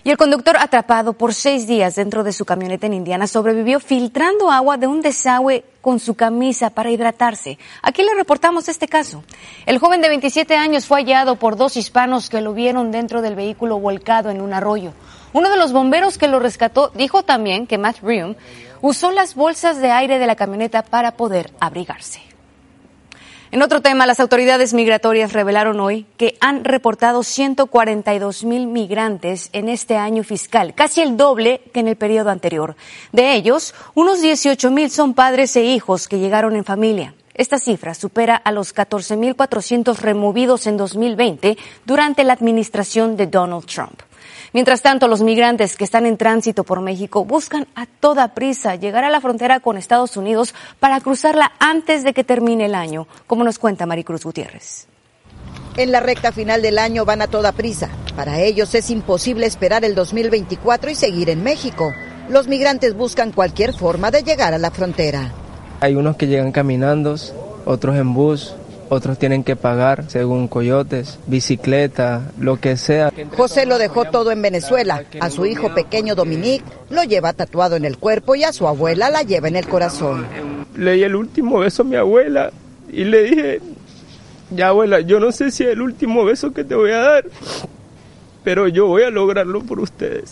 Y 0.10 0.12
el 0.12 0.18
conductor, 0.18 0.58
atrapado 0.58 1.14
por 1.14 1.36
seis 1.36 1.68
días 1.68 1.94
dentro 1.94 2.24
de 2.24 2.34
su 2.34 2.44
camioneta 2.44 2.88
en 2.88 2.96
Indiana, 2.96 3.28
sobrevivió 3.28 3.80
filtrando 3.80 4.50
agua 4.50 4.76
de 4.76 4.88
un 4.88 5.02
desagüe 5.02 5.64
con 5.82 6.00
su 6.00 6.16
camisa 6.16 6.72
para 6.72 6.90
hidratarse. 6.90 7.60
Aquí 7.84 8.02
le 8.02 8.16
reportamos 8.16 8.70
este 8.70 8.88
caso. 8.88 9.24
El 9.68 9.78
joven 9.78 10.02
de 10.02 10.10
27 10.10 10.56
años 10.56 10.88
fue 10.88 11.02
hallado 11.02 11.36
por 11.36 11.58
dos 11.58 11.78
hispanos 11.78 12.32
que 12.32 12.42
lo 12.42 12.56
vieron 12.56 12.92
dentro 12.92 13.22
del 13.22 13.36
vehículo 13.36 13.78
volcado 13.78 14.32
en 14.32 14.42
un 14.42 14.52
arroyo. 14.52 14.94
Uno 15.32 15.48
de 15.52 15.58
los 15.58 15.74
bomberos 15.74 16.18
que 16.18 16.28
lo 16.28 16.40
rescató 16.40 16.92
dijo 16.96 17.22
también 17.22 17.68
que 17.68 17.78
Matt 17.78 17.98
Rium 18.02 18.34
usó 18.82 19.12
las 19.12 19.36
bolsas 19.36 19.78
de 19.80 19.92
aire 19.92 20.18
de 20.18 20.26
la 20.26 20.36
camioneta 20.36 20.82
para 20.82 21.12
poder 21.12 21.52
abrigarse. 21.60 22.29
En 23.52 23.64
otro 23.64 23.82
tema, 23.82 24.06
las 24.06 24.20
autoridades 24.20 24.76
migratorias 24.76 25.34
revelaron 25.34 25.80
hoy 25.80 26.06
que 26.18 26.38
han 26.40 26.64
reportado 26.64 27.24
142 27.24 28.44
mil 28.44 28.68
migrantes 28.68 29.50
en 29.54 29.70
este 29.70 29.98
año 29.98 30.24
fiscal, 30.24 30.76
casi 30.76 31.02
el 31.02 31.18
doble 31.18 31.62
que 31.74 31.80
en 31.80 31.88
el 31.88 31.96
periodo 31.96 32.30
anterior. 32.30 32.76
De 33.12 33.34
ellos, 33.34 33.74
unos 33.96 34.22
18 34.22 34.70
mil 34.70 34.92
son 34.92 35.16
padres 35.16 35.56
e 35.56 35.64
hijos 35.64 36.08
que 36.08 36.20
llegaron 36.20 36.56
en 36.56 36.64
familia. 36.64 37.16
Esta 37.40 37.58
cifra 37.58 37.94
supera 37.94 38.36
a 38.36 38.52
los 38.52 38.76
14.400 38.76 39.98
removidos 40.00 40.68
en 40.68 40.76
2020 40.76 41.58
durante 41.86 42.26
la 42.26 42.34
administración 42.34 43.16
de 43.16 43.28
Donald 43.28 43.66
Trump. 43.66 44.02
Mientras 44.52 44.82
tanto, 44.82 45.08
los 45.08 45.22
migrantes 45.22 45.78
que 45.78 45.86
están 45.86 46.06
en 46.06 46.18
tránsito 46.18 46.66
por 46.66 46.82
México 46.82 47.24
buscan 47.24 47.66
a 47.76 47.86
toda 47.86 48.34
prisa 48.34 48.76
llegar 48.76 49.06
a 49.06 49.10
la 49.10 49.22
frontera 49.22 49.62
con 49.62 49.78
Estados 49.78 50.18
Unidos 50.18 50.54
para 50.82 51.00
cruzarla 51.00 51.54
antes 51.60 52.04
de 52.04 52.14
que 52.14 52.26
termine 52.26 52.66
el 52.66 52.76
año, 52.76 53.08
como 53.26 53.46
nos 53.46 53.58
cuenta 53.58 53.86
Maricruz 53.86 54.26
Gutiérrez. 54.26 54.88
En 55.78 55.94
la 55.94 56.02
recta 56.02 56.34
final 56.34 56.62
del 56.62 56.78
año 56.78 57.06
van 57.06 57.22
a 57.22 57.28
toda 57.28 57.54
prisa. 57.54 57.90
Para 58.18 58.42
ellos 58.42 58.76
es 58.76 58.90
imposible 58.90 59.46
esperar 59.46 59.86
el 59.86 59.96
2024 59.96 60.92
y 60.92 60.96
seguir 60.96 61.30
en 61.30 61.42
México. 61.42 61.94
Los 62.28 62.50
migrantes 62.50 62.98
buscan 62.98 63.32
cualquier 63.32 63.74
forma 63.74 64.12
de 64.12 64.24
llegar 64.24 64.54
a 64.54 64.58
la 64.58 64.72
frontera. 64.72 65.32
Hay 65.82 65.96
unos 65.96 66.18
que 66.18 66.28
llegan 66.28 66.52
caminando, 66.52 67.16
otros 67.66 67.96
en 67.96 68.14
bus, 68.14 68.54
otros 68.90 69.20
tienen 69.20 69.44
que 69.44 69.56
pagar 69.56 70.06
según 70.10 70.48
coyotes, 70.48 71.20
bicicleta, 71.28 72.32
lo 72.40 72.60
que 72.60 72.76
sea. 72.76 73.14
José 73.38 73.66
lo 73.66 73.78
dejó 73.78 74.06
todo 74.06 74.32
en 74.32 74.42
Venezuela. 74.42 75.04
A 75.20 75.30
su 75.30 75.46
hijo 75.46 75.74
pequeño 75.74 76.16
Dominique 76.16 76.66
lo 76.90 77.04
lleva 77.04 77.34
tatuado 77.34 77.76
en 77.76 77.86
el 77.86 77.98
cuerpo 77.98 78.36
y 78.36 78.44
a 78.44 78.52
su 78.52 78.68
abuela 78.68 79.10
la 79.10 79.22
lleva 79.22 79.48
en 79.48 79.56
el 79.56 79.68
corazón. 79.68 80.26
Le 80.76 80.94
di 80.94 81.04
el 81.04 81.16
último 81.16 81.60
beso 81.60 81.84
a 81.84 81.86
mi 81.86 81.96
abuela 81.96 82.52
y 82.92 83.04
le 83.04 83.24
dije, 83.24 83.62
ya 84.50 84.70
abuela, 84.70 85.02
yo 85.02 85.20
no 85.20 85.32
sé 85.32 85.52
si 85.52 85.64
es 85.64 85.70
el 85.70 85.82
último 85.82 86.26
beso 86.26 86.52
que 86.52 86.64
te 86.64 86.76
voy 86.76 86.92
a 86.92 87.00
dar, 87.00 87.26
pero 88.44 88.68
yo 88.68 88.88
voy 88.88 89.04
a 89.04 89.12
lograrlo 89.12 89.62
por 89.62 89.80
ustedes. 89.80 90.32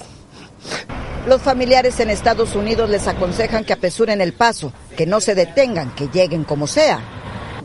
Los 1.28 1.42
familiares 1.42 2.00
en 2.00 2.10
Estados 2.10 2.56
Unidos 2.56 2.90
les 2.90 3.08
aconsejan 3.08 3.66
que 3.66 3.74
apresuren 3.74 4.22
el 4.22 4.34
paso, 4.34 4.72
que 4.98 5.06
no 5.06 5.22
se 5.22 5.36
detengan, 5.36 5.96
que 5.96 6.10
lleguen 6.10 6.44
como 6.44 6.68
sea 6.68 7.00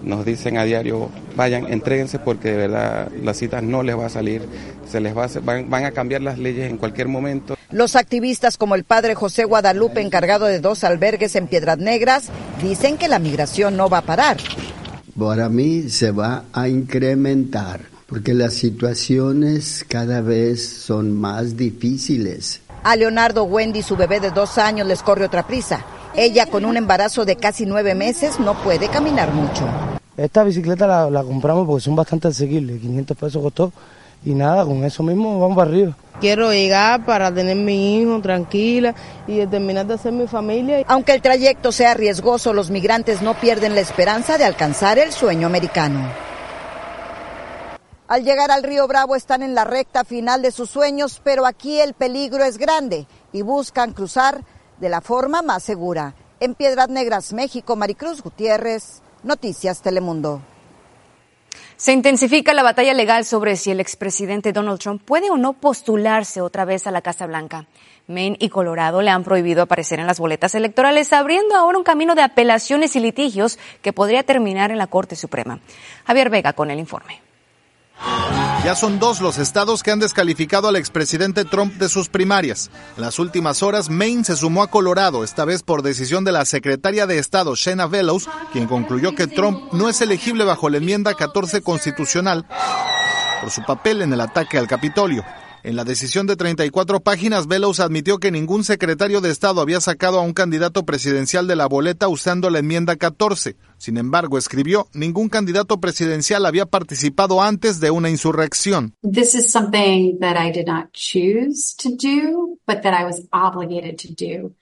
nos 0.02 0.24
dicen 0.24 0.58
a 0.58 0.64
diario, 0.64 1.10
vayan, 1.36 1.72
entréguense 1.72 2.18
porque 2.18 2.50
de 2.50 2.56
verdad 2.56 3.08
las 3.22 3.36
citas 3.36 3.62
no 3.62 3.82
les 3.82 3.96
va 3.96 4.06
a 4.06 4.10
salir, 4.10 4.42
se 4.90 5.00
les 5.00 5.16
va 5.16 5.24
a, 5.24 5.28
van, 5.42 5.70
van, 5.70 5.84
a 5.84 5.92
cambiar 5.92 6.22
las 6.22 6.38
leyes 6.38 6.70
en 6.70 6.76
cualquier 6.76 7.08
momento. 7.08 7.56
Los 7.70 7.96
activistas 7.96 8.56
como 8.56 8.74
el 8.74 8.84
padre 8.84 9.14
José 9.14 9.44
Guadalupe, 9.44 10.00
encargado 10.00 10.46
de 10.46 10.60
dos 10.60 10.84
albergues 10.84 11.36
en 11.36 11.46
Piedras 11.46 11.78
Negras, 11.78 12.28
dicen 12.62 12.98
que 12.98 13.08
la 13.08 13.18
migración 13.18 13.76
no 13.76 13.88
va 13.88 13.98
a 13.98 14.02
parar. 14.02 14.38
Para 15.18 15.48
mí 15.48 15.88
se 15.88 16.10
va 16.10 16.44
a 16.52 16.68
incrementar 16.68 17.80
porque 18.06 18.34
las 18.34 18.54
situaciones 18.54 19.84
cada 19.88 20.20
vez 20.20 20.66
son 20.68 21.12
más 21.12 21.56
difíciles. 21.56 22.60
A 22.82 22.96
Leonardo 22.96 23.44
Wendy, 23.44 23.82
su 23.82 23.96
bebé 23.96 24.20
de 24.20 24.30
dos 24.30 24.58
años, 24.58 24.86
les 24.86 25.02
corre 25.02 25.24
otra 25.24 25.46
prisa. 25.46 25.84
Ella, 26.14 26.46
con 26.46 26.66
un 26.66 26.76
embarazo 26.76 27.24
de 27.24 27.36
casi 27.36 27.64
nueve 27.64 27.94
meses, 27.94 28.38
no 28.38 28.54
puede 28.54 28.88
caminar 28.88 29.32
mucho. 29.32 29.66
Esta 30.16 30.44
bicicleta 30.44 30.86
la, 30.86 31.08
la 31.08 31.22
compramos 31.22 31.66
porque 31.66 31.82
son 31.82 31.96
bastante 31.96 32.28
asequibles, 32.28 32.80
500 32.80 33.16
pesos 33.16 33.42
costó 33.42 33.72
y 34.24 34.34
nada, 34.34 34.64
con 34.64 34.84
eso 34.84 35.02
mismo 35.02 35.40
vamos 35.40 35.56
para 35.56 35.70
arriba. 35.70 35.96
Quiero 36.20 36.52
llegar 36.52 37.04
para 37.06 37.32
tener 37.32 37.56
mi 37.56 37.98
hijo 37.98 38.20
tranquila 38.20 38.94
y 39.26 39.44
terminar 39.46 39.86
de 39.86 39.94
hacer 39.94 40.12
mi 40.12 40.26
familia. 40.26 40.84
Aunque 40.86 41.14
el 41.14 41.22
trayecto 41.22 41.72
sea 41.72 41.94
riesgoso, 41.94 42.52
los 42.52 42.70
migrantes 42.70 43.22
no 43.22 43.34
pierden 43.34 43.74
la 43.74 43.80
esperanza 43.80 44.36
de 44.36 44.44
alcanzar 44.44 44.98
el 44.98 45.12
sueño 45.12 45.46
americano. 45.46 46.06
Al 48.06 48.24
llegar 48.24 48.50
al 48.50 48.62
río 48.62 48.86
Bravo 48.86 49.16
están 49.16 49.42
en 49.42 49.54
la 49.54 49.64
recta 49.64 50.04
final 50.04 50.42
de 50.42 50.50
sus 50.50 50.68
sueños, 50.68 51.22
pero 51.24 51.46
aquí 51.46 51.80
el 51.80 51.94
peligro 51.94 52.44
es 52.44 52.58
grande 52.58 53.06
y 53.32 53.40
buscan 53.40 53.94
cruzar 53.94 54.44
de 54.82 54.88
la 54.88 55.00
forma 55.00 55.42
más 55.42 55.62
segura. 55.62 56.14
En 56.40 56.56
Piedras 56.56 56.88
Negras, 56.88 57.32
México, 57.32 57.76
Maricruz 57.76 58.20
Gutiérrez, 58.20 59.00
Noticias 59.22 59.80
Telemundo. 59.80 60.42
Se 61.76 61.92
intensifica 61.92 62.52
la 62.52 62.64
batalla 62.64 62.92
legal 62.92 63.24
sobre 63.24 63.54
si 63.54 63.70
el 63.70 63.78
expresidente 63.78 64.52
Donald 64.52 64.80
Trump 64.80 65.00
puede 65.04 65.30
o 65.30 65.36
no 65.36 65.52
postularse 65.52 66.40
otra 66.40 66.64
vez 66.64 66.88
a 66.88 66.90
la 66.90 67.00
Casa 67.00 67.28
Blanca. 67.28 67.66
Maine 68.08 68.36
y 68.40 68.48
Colorado 68.48 69.02
le 69.02 69.10
han 69.10 69.22
prohibido 69.22 69.62
aparecer 69.62 70.00
en 70.00 70.08
las 70.08 70.18
boletas 70.18 70.56
electorales, 70.56 71.12
abriendo 71.12 71.54
ahora 71.54 71.78
un 71.78 71.84
camino 71.84 72.16
de 72.16 72.22
apelaciones 72.22 72.96
y 72.96 73.00
litigios 73.00 73.60
que 73.82 73.92
podría 73.92 74.24
terminar 74.24 74.72
en 74.72 74.78
la 74.78 74.88
Corte 74.88 75.14
Suprema. 75.14 75.60
Javier 76.06 76.28
Vega 76.28 76.54
con 76.54 76.72
el 76.72 76.80
informe. 76.80 77.20
Ya 78.64 78.76
son 78.76 79.00
dos 79.00 79.20
los 79.20 79.38
estados 79.38 79.82
que 79.82 79.90
han 79.90 79.98
descalificado 79.98 80.68
al 80.68 80.76
expresidente 80.76 81.44
Trump 81.44 81.74
de 81.74 81.88
sus 81.88 82.08
primarias. 82.08 82.70
En 82.96 83.02
las 83.02 83.18
últimas 83.18 83.60
horas, 83.60 83.90
Maine 83.90 84.22
se 84.22 84.36
sumó 84.36 84.62
a 84.62 84.68
Colorado, 84.68 85.24
esta 85.24 85.44
vez 85.44 85.64
por 85.64 85.82
decisión 85.82 86.22
de 86.24 86.30
la 86.30 86.44
secretaria 86.44 87.08
de 87.08 87.18
Estado, 87.18 87.56
Shena 87.56 87.88
Bellows, 87.88 88.28
quien 88.52 88.68
concluyó 88.68 89.16
que 89.16 89.26
Trump 89.26 89.72
no 89.72 89.88
es 89.88 90.00
elegible 90.00 90.44
bajo 90.44 90.70
la 90.70 90.76
enmienda 90.76 91.14
14 91.14 91.60
constitucional 91.62 92.46
por 93.40 93.50
su 93.50 93.64
papel 93.64 94.00
en 94.00 94.12
el 94.12 94.20
ataque 94.20 94.58
al 94.58 94.68
Capitolio. 94.68 95.24
En 95.64 95.76
la 95.76 95.84
decisión 95.84 96.26
de 96.26 96.34
34 96.34 97.00
páginas, 97.00 97.46
Bellows 97.46 97.78
admitió 97.78 98.18
que 98.18 98.32
ningún 98.32 98.64
secretario 98.64 99.20
de 99.20 99.30
Estado 99.30 99.60
había 99.60 99.80
sacado 99.80 100.18
a 100.18 100.22
un 100.22 100.32
candidato 100.32 100.84
presidencial 100.84 101.46
de 101.46 101.54
la 101.54 101.66
boleta 101.66 102.08
usando 102.08 102.50
la 102.50 102.58
enmienda 102.58 102.96
14. 102.96 103.54
Sin 103.78 103.96
embargo, 103.96 104.38
escribió, 104.38 104.88
ningún 104.92 105.28
candidato 105.28 105.78
presidencial 105.78 106.46
había 106.46 106.66
participado 106.66 107.40
antes 107.40 107.78
de 107.78 107.92
una 107.92 108.10
insurrección. 108.10 108.94
This 109.02 109.36
is 109.36 109.52
something 109.52 110.18
that 110.18 110.36
I 110.36 110.50
did 110.50 110.66
not 110.66 110.90
choose 110.92 111.76
to 111.76 111.90
do, 111.90 112.58
but 112.66 112.82
that 112.82 113.00
I 113.00 113.04
was 113.04 113.22
obligated 113.30 113.98
to 113.98 114.08
do. 114.08 114.56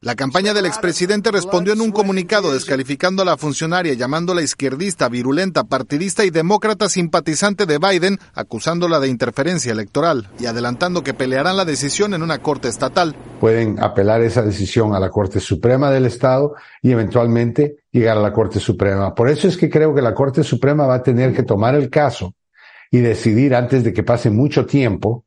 La 0.00 0.14
campaña 0.14 0.52
del 0.52 0.66
expresidente 0.66 1.30
respondió 1.30 1.72
en 1.72 1.80
un 1.80 1.92
comunicado 1.92 2.52
descalificando 2.52 3.22
a 3.22 3.24
la 3.24 3.38
funcionaria, 3.38 3.94
llamándola 3.94 4.42
izquierdista, 4.42 5.08
virulenta, 5.08 5.64
partidista 5.64 6.24
y 6.24 6.30
demócrata 6.30 6.90
simpatizante 6.90 7.64
de 7.64 7.78
Biden, 7.78 8.18
acusándola 8.34 9.00
de 9.00 9.08
interferencia 9.08 9.72
electoral 9.72 10.28
y 10.38 10.44
adelantando 10.44 11.02
que 11.02 11.14
pelearán 11.14 11.56
la 11.56 11.64
decisión 11.64 12.12
en 12.12 12.22
una 12.22 12.40
corte 12.40 12.68
estatal. 12.68 13.16
Pueden 13.40 13.82
apelar 13.82 14.20
esa 14.20 14.42
decisión 14.42 14.94
a 14.94 15.00
la 15.00 15.08
Corte 15.08 15.40
Suprema 15.40 15.90
del 15.90 16.04
Estado 16.04 16.54
y 16.82 16.92
eventualmente 16.92 17.84
llegar 17.90 18.18
a 18.18 18.22
la 18.22 18.32
Corte 18.32 18.60
Suprema. 18.60 19.14
Por 19.14 19.30
eso 19.30 19.48
es 19.48 19.56
que 19.56 19.70
creo 19.70 19.94
que 19.94 20.02
la 20.02 20.14
Corte 20.14 20.42
Suprema 20.42 20.86
va 20.86 20.96
a 20.96 21.02
tener 21.02 21.32
que 21.32 21.44
tomar 21.44 21.74
el 21.74 21.88
caso 21.88 22.34
y 22.90 22.98
decidir 22.98 23.54
antes 23.54 23.82
de 23.84 23.92
que 23.94 24.02
pase 24.02 24.28
mucho 24.28 24.66
tiempo 24.66 25.24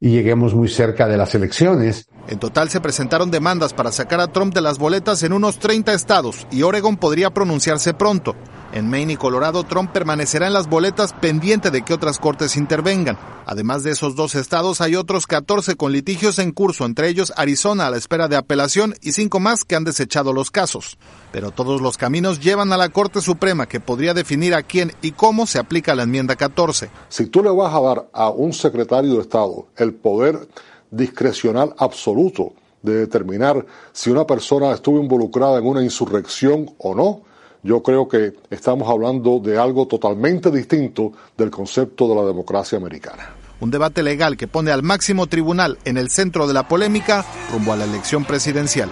y 0.00 0.10
lleguemos 0.10 0.54
muy 0.54 0.68
cerca 0.68 1.06
de 1.06 1.18
las 1.18 1.34
elecciones. 1.34 2.08
En 2.26 2.38
total 2.38 2.70
se 2.70 2.80
presentaron 2.80 3.30
demandas 3.30 3.74
para 3.74 3.92
sacar 3.92 4.20
a 4.20 4.32
Trump 4.32 4.54
de 4.54 4.62
las 4.62 4.78
boletas 4.78 5.22
en 5.22 5.32
unos 5.32 5.58
30 5.58 5.92
estados 5.92 6.46
y 6.50 6.62
Oregon 6.62 6.96
podría 6.96 7.30
pronunciarse 7.30 7.92
pronto. 7.92 8.34
En 8.72 8.88
Maine 8.88 9.14
y 9.14 9.16
Colorado, 9.16 9.64
Trump 9.64 9.90
permanecerá 9.90 10.46
en 10.46 10.52
las 10.52 10.68
boletas 10.68 11.12
pendiente 11.12 11.72
de 11.72 11.82
que 11.82 11.92
otras 11.92 12.20
cortes 12.20 12.56
intervengan. 12.56 13.18
Además 13.44 13.82
de 13.82 13.90
esos 13.90 14.14
dos 14.14 14.36
estados, 14.36 14.80
hay 14.80 14.94
otros 14.94 15.26
14 15.26 15.74
con 15.74 15.90
litigios 15.90 16.38
en 16.38 16.52
curso, 16.52 16.84
entre 16.84 17.08
ellos 17.08 17.32
Arizona 17.36 17.88
a 17.88 17.90
la 17.90 17.96
espera 17.96 18.28
de 18.28 18.36
apelación 18.36 18.94
y 19.02 19.10
cinco 19.10 19.40
más 19.40 19.64
que 19.64 19.74
han 19.74 19.82
desechado 19.82 20.32
los 20.32 20.52
casos. 20.52 20.98
Pero 21.32 21.50
todos 21.50 21.80
los 21.80 21.98
caminos 21.98 22.38
llevan 22.38 22.72
a 22.72 22.76
la 22.76 22.90
Corte 22.90 23.20
Suprema, 23.20 23.66
que 23.66 23.80
podría 23.80 24.14
definir 24.14 24.54
a 24.54 24.62
quién 24.62 24.92
y 25.02 25.12
cómo 25.12 25.48
se 25.48 25.58
aplica 25.58 25.96
la 25.96 26.04
enmienda 26.04 26.36
14. 26.36 26.90
Si 27.08 27.26
tú 27.26 27.42
le 27.42 27.50
vas 27.50 27.74
a 27.74 27.80
dar 27.80 28.08
a 28.12 28.30
un 28.30 28.52
secretario 28.52 29.14
de 29.14 29.22
Estado 29.22 29.66
el 29.78 29.94
poder 29.94 30.46
discrecional 30.92 31.74
absoluto 31.76 32.52
de 32.82 32.98
determinar 32.98 33.66
si 33.92 34.10
una 34.10 34.28
persona 34.28 34.70
estuvo 34.72 35.00
involucrada 35.00 35.58
en 35.58 35.66
una 35.66 35.82
insurrección 35.82 36.70
o 36.78 36.94
no, 36.94 37.22
yo 37.62 37.82
creo 37.82 38.08
que 38.08 38.32
estamos 38.50 38.88
hablando 38.88 39.38
de 39.38 39.58
algo 39.58 39.86
totalmente 39.86 40.50
distinto 40.50 41.12
del 41.36 41.50
concepto 41.50 42.08
de 42.08 42.14
la 42.14 42.24
democracia 42.24 42.78
americana. 42.78 43.30
Un 43.60 43.70
debate 43.70 44.02
legal 44.02 44.36
que 44.36 44.48
pone 44.48 44.70
al 44.70 44.82
máximo 44.82 45.26
tribunal 45.26 45.78
en 45.84 45.98
el 45.98 46.08
centro 46.08 46.46
de 46.46 46.54
la 46.54 46.66
polémica 46.66 47.24
rumbo 47.52 47.72
a 47.72 47.76
la 47.76 47.84
elección 47.84 48.24
presidencial. 48.24 48.88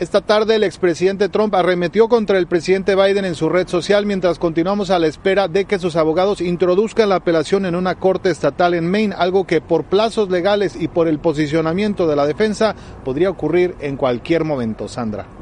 Esta 0.00 0.22
tarde 0.22 0.56
el 0.56 0.64
expresidente 0.64 1.28
Trump 1.28 1.54
arremetió 1.54 2.08
contra 2.08 2.38
el 2.38 2.46
presidente 2.46 2.94
Biden 2.94 3.26
en 3.26 3.34
su 3.34 3.50
red 3.50 3.68
social 3.68 4.06
mientras 4.06 4.38
continuamos 4.38 4.88
a 4.88 4.98
la 4.98 5.06
espera 5.06 5.46
de 5.46 5.66
que 5.66 5.78
sus 5.78 5.94
abogados 5.94 6.40
introduzcan 6.40 7.10
la 7.10 7.16
apelación 7.16 7.66
en 7.66 7.74
una 7.74 7.96
corte 7.96 8.30
estatal 8.30 8.72
en 8.72 8.90
Maine, 8.90 9.14
algo 9.16 9.46
que 9.46 9.60
por 9.60 9.84
plazos 9.84 10.30
legales 10.30 10.74
y 10.74 10.88
por 10.88 11.06
el 11.06 11.18
posicionamiento 11.18 12.06
de 12.06 12.16
la 12.16 12.26
defensa 12.26 12.74
podría 13.04 13.28
ocurrir 13.28 13.76
en 13.80 13.98
cualquier 13.98 14.44
momento. 14.44 14.88
Sandra. 14.88 15.39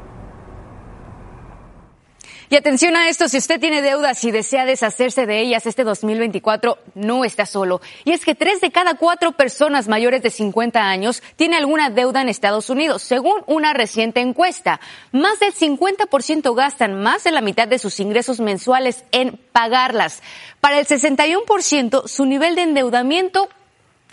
Y 2.51 2.57
atención 2.57 2.97
a 2.97 3.09
esto, 3.09 3.29
si 3.29 3.37
usted 3.37 3.61
tiene 3.61 3.83
deudas 3.83 4.25
y 4.25 4.31
desea 4.31 4.65
deshacerse 4.65 5.27
de 5.27 5.41
ellas 5.41 5.67
este 5.67 5.85
2024, 5.85 6.79
no 6.95 7.25
está 7.25 7.45
solo. 7.45 7.83
Y 8.05 8.13
es 8.13 8.25
que 8.25 8.35
tres 8.35 8.63
de 8.63 8.71
cada 8.71 8.95
cuatro 8.95 9.33
personas 9.33 9.87
mayores 9.87 10.23
de 10.23 10.31
50 10.31 10.81
años 10.81 11.23
tiene 11.37 11.57
alguna 11.57 11.91
deuda 11.91 12.23
en 12.23 12.31
Estados 12.31 12.71
Unidos, 12.71 13.03
según 13.03 13.43
una 13.47 13.75
reciente 13.75 14.21
encuesta. 14.21 14.81
Más 15.13 15.39
del 15.41 15.55
50% 15.55 16.55
gastan 16.55 17.03
más 17.03 17.25
de 17.25 17.33
la 17.33 17.43
mitad 17.43 17.69
de 17.69 17.79
sus 17.79 18.01
ingresos 18.01 18.41
mensuales 18.41 19.05
en 19.13 19.39
pagarlas. 19.53 20.23
Para 20.61 20.79
el 20.79 20.87
61%, 20.87 22.09
su 22.09 22.25
nivel 22.25 22.55
de 22.55 22.63
endeudamiento 22.63 23.49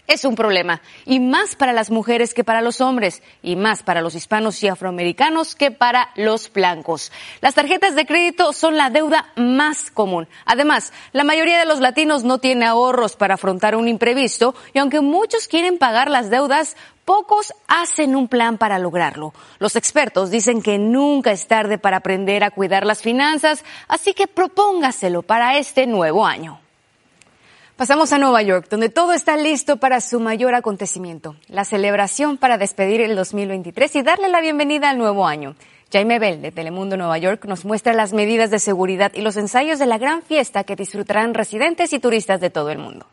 es 0.07 0.25
un 0.25 0.35
problema, 0.35 0.81
y 1.05 1.19
más 1.19 1.55
para 1.55 1.73
las 1.73 1.89
mujeres 1.89 2.33
que 2.33 2.43
para 2.43 2.61
los 2.61 2.81
hombres, 2.81 3.23
y 3.41 3.55
más 3.55 3.83
para 3.83 4.01
los 4.01 4.15
hispanos 4.15 4.61
y 4.63 4.67
afroamericanos 4.67 5.55
que 5.55 5.71
para 5.71 6.09
los 6.15 6.51
blancos. 6.51 7.11
Las 7.41 7.55
tarjetas 7.55 7.95
de 7.95 8.05
crédito 8.05 8.53
son 8.53 8.77
la 8.77 8.89
deuda 8.89 9.31
más 9.35 9.91
común. 9.91 10.27
Además, 10.45 10.93
la 11.11 11.23
mayoría 11.23 11.59
de 11.59 11.65
los 11.65 11.79
latinos 11.79 12.23
no 12.23 12.37
tiene 12.37 12.65
ahorros 12.65 13.15
para 13.15 13.35
afrontar 13.35 13.75
un 13.75 13.87
imprevisto, 13.87 14.55
y 14.73 14.79
aunque 14.79 15.01
muchos 15.01 15.47
quieren 15.47 15.77
pagar 15.77 16.09
las 16.09 16.29
deudas, 16.29 16.75
Pocos 17.05 17.53
hacen 17.67 18.15
un 18.15 18.27
plan 18.27 18.57
para 18.57 18.79
lograrlo. 18.79 19.31
Los 19.59 19.75
expertos 19.75 20.31
dicen 20.31 20.63
que 20.63 20.79
nunca 20.79 21.31
es 21.31 21.47
tarde 21.47 21.77
para 21.77 21.97
aprender 21.97 22.43
a 22.43 22.49
cuidar 22.49 22.83
las 22.83 23.03
finanzas, 23.03 23.63
así 23.87 24.15
que 24.15 24.25
propóngaselo 24.25 25.21
para 25.21 25.59
este 25.59 25.85
nuevo 25.85 26.25
año. 26.25 26.64
Pasamos 27.77 28.13
a 28.13 28.17
Nueva 28.17 28.41
York, 28.41 28.67
donde 28.69 28.87
todo 28.87 29.11
está 29.11 29.35
listo 29.35 29.75
para 29.75 29.99
su 29.99 30.21
mayor 30.21 30.55
acontecimiento, 30.55 31.35
la 31.49 31.65
celebración 31.65 32.37
para 32.37 32.57
despedir 32.57 33.01
el 33.01 33.17
2023 33.17 33.97
y 33.97 34.01
darle 34.01 34.29
la 34.29 34.39
bienvenida 34.39 34.89
al 34.89 34.97
nuevo 34.97 35.27
año. 35.27 35.55
Jaime 35.91 36.17
Bell, 36.17 36.41
de 36.41 36.53
Telemundo 36.53 36.95
Nueva 36.95 37.17
York, 37.17 37.43
nos 37.43 37.65
muestra 37.65 37.91
las 37.91 38.13
medidas 38.13 38.49
de 38.49 38.59
seguridad 38.59 39.11
y 39.13 39.19
los 39.19 39.35
ensayos 39.35 39.77
de 39.77 39.87
la 39.87 39.97
gran 39.97 40.21
fiesta 40.21 40.63
que 40.63 40.77
disfrutarán 40.77 41.33
residentes 41.33 41.91
y 41.91 41.99
turistas 41.99 42.39
de 42.39 42.49
todo 42.49 42.69
el 42.69 42.77
mundo. 42.77 43.07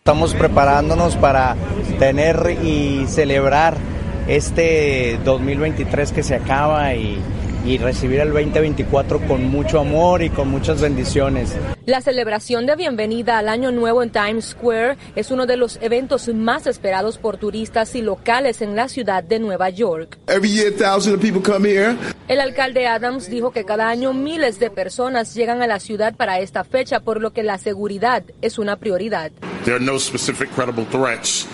Estamos 0.00 0.34
preparándonos 0.34 1.16
para 1.16 1.56
tener 1.98 2.58
y 2.62 3.06
celebrar 3.06 3.78
este 4.28 5.18
2023 5.24 6.12
que 6.12 6.22
se 6.22 6.34
acaba 6.34 6.92
y 6.92 7.18
y 7.64 7.78
recibir 7.78 8.20
el 8.20 8.32
2024 8.32 9.20
con 9.26 9.50
mucho 9.50 9.80
amor 9.80 10.22
y 10.22 10.30
con 10.30 10.48
muchas 10.48 10.80
bendiciones. 10.80 11.56
La 11.86 12.00
celebración 12.00 12.66
de 12.66 12.76
bienvenida 12.76 13.38
al 13.38 13.48
Año 13.48 13.70
Nuevo 13.72 14.02
en 14.02 14.10
Times 14.10 14.50
Square 14.50 14.96
es 15.16 15.30
uno 15.30 15.46
de 15.46 15.56
los 15.56 15.78
eventos 15.82 16.28
más 16.28 16.66
esperados 16.66 17.18
por 17.18 17.36
turistas 17.36 17.94
y 17.94 18.02
locales 18.02 18.62
en 18.62 18.76
la 18.76 18.88
ciudad 18.88 19.24
de 19.24 19.38
Nueva 19.38 19.70
York. 19.70 20.18
El 22.28 22.40
alcalde 22.40 22.86
Adams 22.86 23.28
dijo 23.28 23.50
que 23.50 23.64
cada 23.64 23.88
año 23.88 24.12
miles 24.12 24.60
de 24.60 24.70
personas 24.70 25.34
llegan 25.34 25.62
a 25.62 25.66
la 25.66 25.80
ciudad 25.80 26.14
para 26.14 26.38
esta 26.38 26.64
fecha, 26.64 27.00
por 27.00 27.20
lo 27.20 27.32
que 27.32 27.42
la 27.42 27.58
seguridad 27.58 28.22
es 28.40 28.58
una 28.58 28.76
prioridad. 28.76 29.32
There 29.64 29.76
are 29.76 29.84
no 29.84 29.98
specific 29.98 30.48
credible 30.54 30.86
threats 30.86 31.46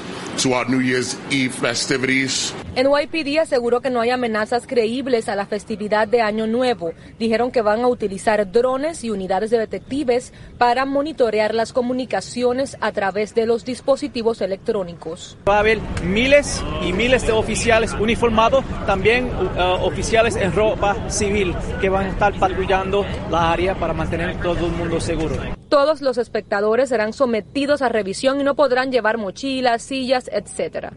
to 0.43 0.55
our 0.55 0.69
New 0.69 0.81
Year's 0.81 1.19
Eve 1.31 1.53
festivities. 1.53 2.55
NYPD 2.77 3.39
aseguró 3.41 3.81
que 3.81 3.89
no 3.89 4.01
hay 4.01 4.11
amenazas 4.11 4.67
creíbles 4.67 5.29
a 5.29 5.37
la 5.37 5.47
festividad 5.47 6.07
de 6.07 6.21
Año 6.21 6.47
Nuevo. 6.47 6.93
Dijeron 7.19 7.51
que 7.51 7.63
van 7.63 7.81
a 7.81 7.89
utilizar 7.89 8.53
drones 8.53 9.03
y 9.03 9.11
unidades 9.11 9.51
de 9.51 9.59
detectives 9.59 10.33
para 10.59 10.85
monitorear 10.85 11.55
las 11.55 11.73
comunicaciones 11.73 12.77
a 12.81 12.93
través 12.93 13.35
de 13.35 13.47
los 13.47 13.65
dispositivos 13.65 14.43
electrónicos. 14.43 15.39
Va 15.49 15.57
a 15.57 15.61
haber 15.61 15.81
miles 16.05 16.63
y 16.83 16.93
miles 16.93 17.27
de 17.27 17.33
oficiales 17.33 17.95
uniformados, 17.95 18.65
también 18.87 19.31
uh, 19.31 19.85
oficiales 19.85 20.37
en 20.37 20.53
ropa 20.53 21.09
civil 21.09 21.55
que 21.81 21.89
van 21.89 22.07
a 22.07 22.09
estar 22.11 22.39
patrullando 22.39 23.07
la 23.31 23.53
área 23.53 23.75
para 23.75 23.95
mantener 23.95 24.39
todo 24.41 24.67
el 24.67 24.73
mundo 24.73 25.01
seguro. 25.01 25.56
Todos 25.69 26.01
los 26.01 26.17
espectadores 26.17 26.91
serán 26.91 27.13
sometidos 27.13 27.83
a 27.83 27.89
revisión 27.89 28.41
y 28.41 28.45
no 28.45 28.55
podrán 28.55 28.93
llevar 28.93 29.19
mochilas, 29.19 29.83
sillas, 29.83 30.31
etc. 30.33 30.93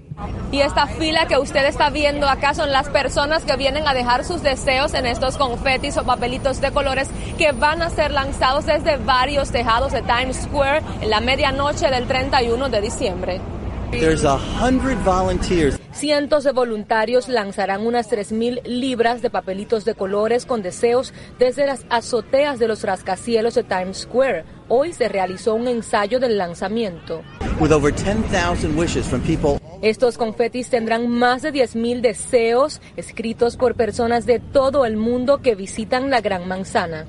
Y 0.52 0.62
esta 0.62 0.86
fila 0.86 1.28
que 1.28 1.38
usted 1.38 1.66
está 1.66 1.90
viendo 1.90 2.30
acá 2.30 2.54
son 2.54 2.72
las 2.72 2.90
personas 2.90 3.46
que 3.46 3.56
vienen 3.58 3.88
a 3.88 3.94
dejar 3.94 4.24
sus 4.24 4.44
deseos 4.44 4.94
en 4.94 5.08
estos 5.08 5.38
confetis 5.38 5.98
o 5.98 6.04
papelitos 6.04 6.62
de 6.62 6.72
colores 6.72 7.10
que 7.38 7.52
van 7.52 7.82
a 7.82 7.90
ser 7.90 8.12
lanzados 8.12 8.68
desde 8.68 8.98
varios 8.98 9.52
tejados 9.52 9.92
de 9.92 10.04
Times 10.04 10.38
Square 10.44 10.82
en 11.02 11.10
la 11.10 11.20
medianoche 11.20 11.90
del 11.90 12.08
31 12.08 12.70
de 12.70 12.82
diciembre. 12.82 13.59
There's 13.92 14.24
a 14.24 14.38
hundred 14.38 14.98
volunteers. 15.04 15.80
Cientos 15.92 16.44
de 16.44 16.52
voluntarios 16.52 17.28
lanzarán 17.28 17.86
unas 17.86 18.10
3.000 18.10 18.64
libras 18.64 19.22
de 19.22 19.30
papelitos 19.30 19.84
de 19.84 19.96
colores 19.96 20.46
con 20.46 20.62
deseos 20.62 21.14
desde 21.40 21.66
las 21.66 21.86
azoteas 21.90 22.60
de 22.60 22.68
los 22.68 22.84
rascacielos 22.84 23.56
de 23.56 23.64
Times 23.64 23.98
Square. 23.98 24.46
Hoy 24.68 24.94
se 24.94 25.10
realizó 25.10 25.56
un 25.56 25.68
ensayo 25.68 26.20
del 26.20 26.38
lanzamiento. 26.38 27.24
With 27.60 27.72
over 27.72 27.94
10,000 27.94 28.78
wishes 28.78 29.06
from 29.08 29.22
people 29.22 29.60
Estos 29.82 30.18
confetis 30.18 30.70
tendrán 30.70 31.08
más 31.08 31.42
de 31.42 31.54
10.000 31.54 32.02
deseos 32.02 32.82
escritos 32.98 33.56
por 33.56 33.76
personas 33.76 34.26
de 34.26 34.40
todo 34.40 34.86
el 34.86 34.98
mundo 34.98 35.42
que 35.42 35.56
visitan 35.56 36.10
la 36.10 36.20
Gran 36.20 36.48
Manzana. 36.48 37.06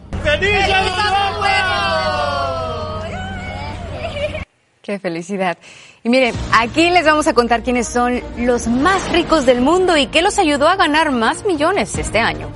Qué 4.82 4.98
felicidad. 4.98 5.58
Y 6.02 6.08
miren, 6.08 6.34
aquí 6.52 6.88
les 6.88 7.04
vamos 7.04 7.26
a 7.26 7.34
contar 7.34 7.62
quiénes 7.62 7.86
son 7.86 8.22
los 8.38 8.68
más 8.68 9.12
ricos 9.12 9.44
del 9.44 9.60
mundo 9.60 9.98
y 9.98 10.06
qué 10.06 10.22
los 10.22 10.38
ayudó 10.38 10.66
a 10.66 10.76
ganar 10.76 11.10
más 11.10 11.44
millones 11.44 11.98
este 11.98 12.20
año. 12.20 12.48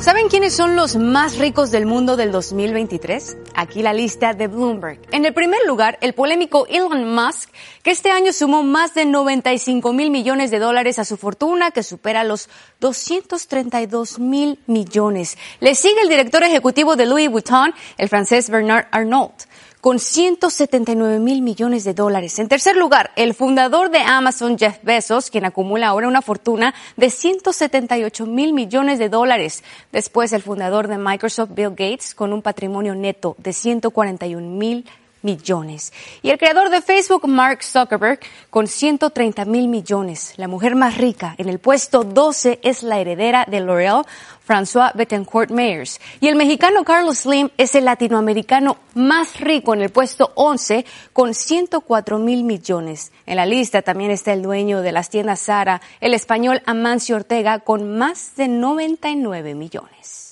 ¿Saben 0.00 0.28
quiénes 0.28 0.54
son 0.54 0.76
los 0.76 0.94
más 0.94 1.38
ricos 1.38 1.72
del 1.72 1.84
mundo 1.84 2.16
del 2.16 2.30
2023? 2.30 3.36
Aquí 3.54 3.82
la 3.82 3.92
lista 3.92 4.32
de 4.32 4.46
Bloomberg. 4.46 5.00
En 5.10 5.24
el 5.24 5.34
primer 5.34 5.58
lugar, 5.66 5.98
el 6.00 6.12
polémico 6.12 6.68
Elon 6.68 7.12
Musk, 7.16 7.50
que 7.82 7.90
este 7.90 8.12
año 8.12 8.32
sumó 8.32 8.62
más 8.62 8.94
de 8.94 9.06
95 9.06 9.92
mil 9.92 10.12
millones 10.12 10.52
de 10.52 10.60
dólares 10.60 11.00
a 11.00 11.04
su 11.04 11.16
fortuna, 11.16 11.72
que 11.72 11.82
supera 11.82 12.22
los 12.22 12.48
232 12.78 14.20
mil 14.20 14.60
millones. 14.68 15.36
Le 15.58 15.74
sigue 15.74 16.00
el 16.00 16.08
director 16.08 16.44
ejecutivo 16.44 16.94
de 16.94 17.06
Louis 17.06 17.28
Vuitton, 17.28 17.74
el 17.96 18.08
francés 18.08 18.50
Bernard 18.50 18.86
Arnault 18.92 19.48
con 19.80 19.98
179 19.98 21.18
mil 21.18 21.42
millones 21.42 21.84
de 21.84 21.94
dólares. 21.94 22.38
En 22.38 22.48
tercer 22.48 22.76
lugar, 22.76 23.10
el 23.16 23.34
fundador 23.34 23.90
de 23.90 23.98
Amazon, 23.98 24.58
Jeff 24.58 24.78
Bezos, 24.82 25.30
quien 25.30 25.44
acumula 25.44 25.88
ahora 25.88 26.08
una 26.08 26.22
fortuna 26.22 26.74
de 26.96 27.10
178 27.10 28.26
mil 28.26 28.52
millones 28.52 28.98
de 28.98 29.08
dólares. 29.08 29.62
Después, 29.92 30.32
el 30.32 30.42
fundador 30.42 30.88
de 30.88 30.98
Microsoft, 30.98 31.50
Bill 31.54 31.70
Gates, 31.70 32.14
con 32.14 32.32
un 32.32 32.42
patrimonio 32.42 32.94
neto 32.94 33.36
de 33.38 33.52
141 33.52 34.48
mil 34.48 34.84
millones. 35.22 35.92
Y 36.22 36.30
el 36.30 36.38
creador 36.38 36.70
de 36.70 36.82
Facebook, 36.82 37.26
Mark 37.26 37.62
Zuckerberg, 37.62 38.20
con 38.50 38.66
130 38.66 39.44
mil 39.44 39.68
millones. 39.68 40.34
La 40.36 40.48
mujer 40.48 40.74
más 40.74 40.96
rica 40.96 41.34
en 41.38 41.48
el 41.48 41.58
puesto 41.58 42.04
12 42.04 42.60
es 42.62 42.82
la 42.82 42.98
heredera 42.98 43.44
de 43.48 43.60
L'Oreal, 43.60 44.04
François 44.46 44.92
Bettencourt 44.94 45.50
Meyers. 45.50 46.00
Y 46.20 46.28
el 46.28 46.36
mexicano 46.36 46.84
Carlos 46.84 47.18
Slim 47.18 47.50
es 47.58 47.74
el 47.74 47.84
latinoamericano 47.84 48.78
más 48.94 49.40
rico 49.40 49.74
en 49.74 49.82
el 49.82 49.90
puesto 49.90 50.32
11 50.34 50.86
con 51.12 51.34
104 51.34 52.18
mil 52.18 52.44
millones. 52.44 53.12
En 53.26 53.36
la 53.36 53.46
lista 53.46 53.82
también 53.82 54.10
está 54.10 54.32
el 54.32 54.42
dueño 54.42 54.80
de 54.80 54.92
las 54.92 55.10
tiendas 55.10 55.40
Zara, 55.40 55.82
el 56.00 56.14
español 56.14 56.62
Amancio 56.64 57.16
Ortega, 57.16 57.60
con 57.60 57.98
más 57.98 58.36
de 58.36 58.48
99 58.48 59.54
millones. 59.54 60.27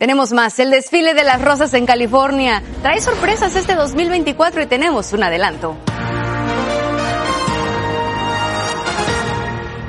Tenemos 0.00 0.32
más, 0.32 0.58
el 0.58 0.70
desfile 0.70 1.12
de 1.12 1.24
las 1.24 1.42
rosas 1.42 1.74
en 1.74 1.84
California. 1.84 2.62
Trae 2.80 3.02
sorpresas 3.02 3.54
este 3.54 3.74
2024 3.74 4.62
y 4.62 4.66
tenemos 4.66 5.12
un 5.12 5.22
adelanto. 5.22 5.76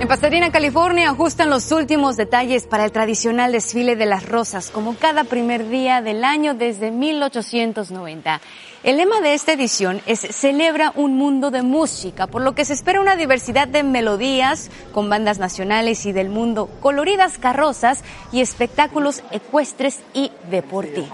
En 0.01 0.07
Pasadena, 0.07 0.51
California, 0.51 1.11
ajustan 1.11 1.51
los 1.51 1.71
últimos 1.71 2.17
detalles 2.17 2.65
para 2.65 2.85
el 2.85 2.91
tradicional 2.91 3.51
desfile 3.51 3.95
de 3.95 4.07
las 4.07 4.27
rosas, 4.27 4.71
como 4.71 4.95
cada 4.95 5.25
primer 5.25 5.69
día 5.69 6.01
del 6.01 6.23
año 6.23 6.55
desde 6.55 6.89
1890. 6.89 8.41
El 8.81 8.97
lema 8.97 9.21
de 9.21 9.35
esta 9.35 9.53
edición 9.53 10.01
es 10.07 10.21
Celebra 10.21 10.91
un 10.95 11.17
mundo 11.17 11.51
de 11.51 11.61
música, 11.61 12.25
por 12.25 12.41
lo 12.41 12.55
que 12.55 12.65
se 12.65 12.73
espera 12.73 12.99
una 12.99 13.15
diversidad 13.15 13.67
de 13.67 13.83
melodías 13.83 14.71
con 14.91 15.07
bandas 15.07 15.37
nacionales 15.37 16.03
y 16.07 16.13
del 16.13 16.29
mundo, 16.29 16.67
coloridas 16.79 17.37
carrozas 17.37 18.03
y 18.31 18.41
espectáculos 18.41 19.21
ecuestres 19.29 19.99
y 20.15 20.31
deportivos. 20.49 21.11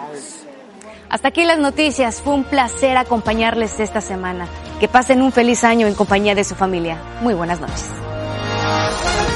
Hasta 1.09 1.27
aquí 1.27 1.43
las 1.43 1.59
noticias. 1.59 2.21
Fue 2.21 2.33
un 2.33 2.45
placer 2.45 2.95
acompañarles 2.95 3.81
esta 3.81 3.99
semana. 3.99 4.47
Que 4.79 4.87
pasen 4.87 5.21
un 5.21 5.33
feliz 5.33 5.65
año 5.65 5.87
en 5.87 5.93
compañía 5.93 6.35
de 6.35 6.45
su 6.45 6.55
familia. 6.55 6.97
Muy 7.21 7.33
buenas 7.33 7.59
noches. 7.59 8.06
Thank 8.67 9.21
you. 9.21 9.26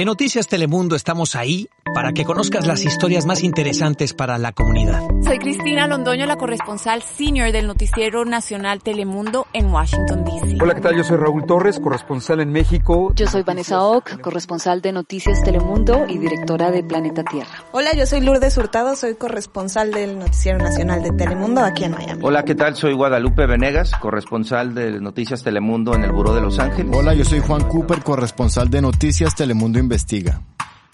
En 0.00 0.06
Noticias 0.06 0.48
Telemundo 0.48 0.96
estamos 0.96 1.36
ahí 1.36 1.68
para 1.94 2.12
que 2.12 2.24
conozcas 2.24 2.66
las 2.66 2.86
historias 2.86 3.26
más 3.26 3.42
interesantes 3.42 4.14
para 4.14 4.38
la 4.38 4.52
comunidad. 4.52 5.02
Soy 5.22 5.38
Cristina 5.38 5.86
Londoño, 5.86 6.24
la 6.24 6.36
corresponsal 6.36 7.02
senior 7.02 7.52
del 7.52 7.66
Noticiero 7.66 8.24
Nacional 8.24 8.82
Telemundo 8.82 9.46
en 9.52 9.66
Washington, 9.66 10.24
D.C. 10.24 10.56
Hola, 10.58 10.74
¿qué 10.74 10.80
tal? 10.80 10.96
Yo 10.96 11.04
soy 11.04 11.18
Raúl 11.18 11.44
Torres, 11.44 11.78
corresponsal 11.80 12.40
en 12.40 12.50
México. 12.50 13.12
Yo 13.14 13.26
soy 13.26 13.42
Vanessa 13.42 13.82
Ock, 13.82 14.20
corresponsal 14.22 14.80
de 14.80 14.92
Noticias 14.92 15.42
Telemundo 15.42 16.06
y 16.08 16.16
directora 16.16 16.70
de 16.70 16.82
Planeta 16.82 17.22
Tierra. 17.22 17.64
Hola, 17.72 17.92
yo 17.94 18.06
soy 18.06 18.22
Lourdes 18.22 18.56
Hurtado, 18.56 18.96
soy 18.96 19.16
corresponsal 19.16 19.92
del 19.92 20.18
Noticiero 20.18 20.58
Nacional 20.58 21.02
de 21.02 21.10
Telemundo 21.10 21.60
aquí 21.60 21.84
en 21.84 21.90
Miami. 21.90 22.22
Hola, 22.24 22.44
¿qué 22.44 22.54
tal? 22.54 22.74
Soy 22.74 22.94
Guadalupe 22.94 23.44
Venegas, 23.46 23.92
corresponsal 24.00 24.74
de 24.74 24.98
Noticias 24.98 25.42
Telemundo 25.42 25.94
en 25.94 26.04
el 26.04 26.12
Buró 26.12 26.34
de 26.34 26.40
Los 26.40 26.58
Ángeles. 26.58 26.96
Hola, 26.96 27.12
yo 27.12 27.24
soy 27.24 27.40
Juan 27.40 27.68
Cooper, 27.68 28.02
corresponsal 28.02 28.70
de 28.70 28.80
Noticias 28.80 29.34
Telemundo 29.34 29.78
Investiga. 29.90 30.40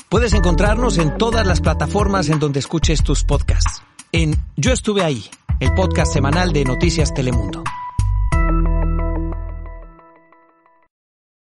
Puedes 0.08 0.32
encontrarnos 0.32 0.96
en 0.96 1.18
todas 1.18 1.46
las 1.46 1.60
plataformas 1.60 2.30
en 2.30 2.38
donde 2.38 2.60
escuches 2.60 3.04
tus 3.04 3.24
podcasts. 3.24 3.82
En 4.10 4.34
Yo 4.56 4.72
estuve 4.72 5.02
ahí, 5.04 5.22
el 5.60 5.74
podcast 5.74 6.14
semanal 6.14 6.50
de 6.54 6.64
Noticias 6.64 7.12
Telemundo. 7.12 7.62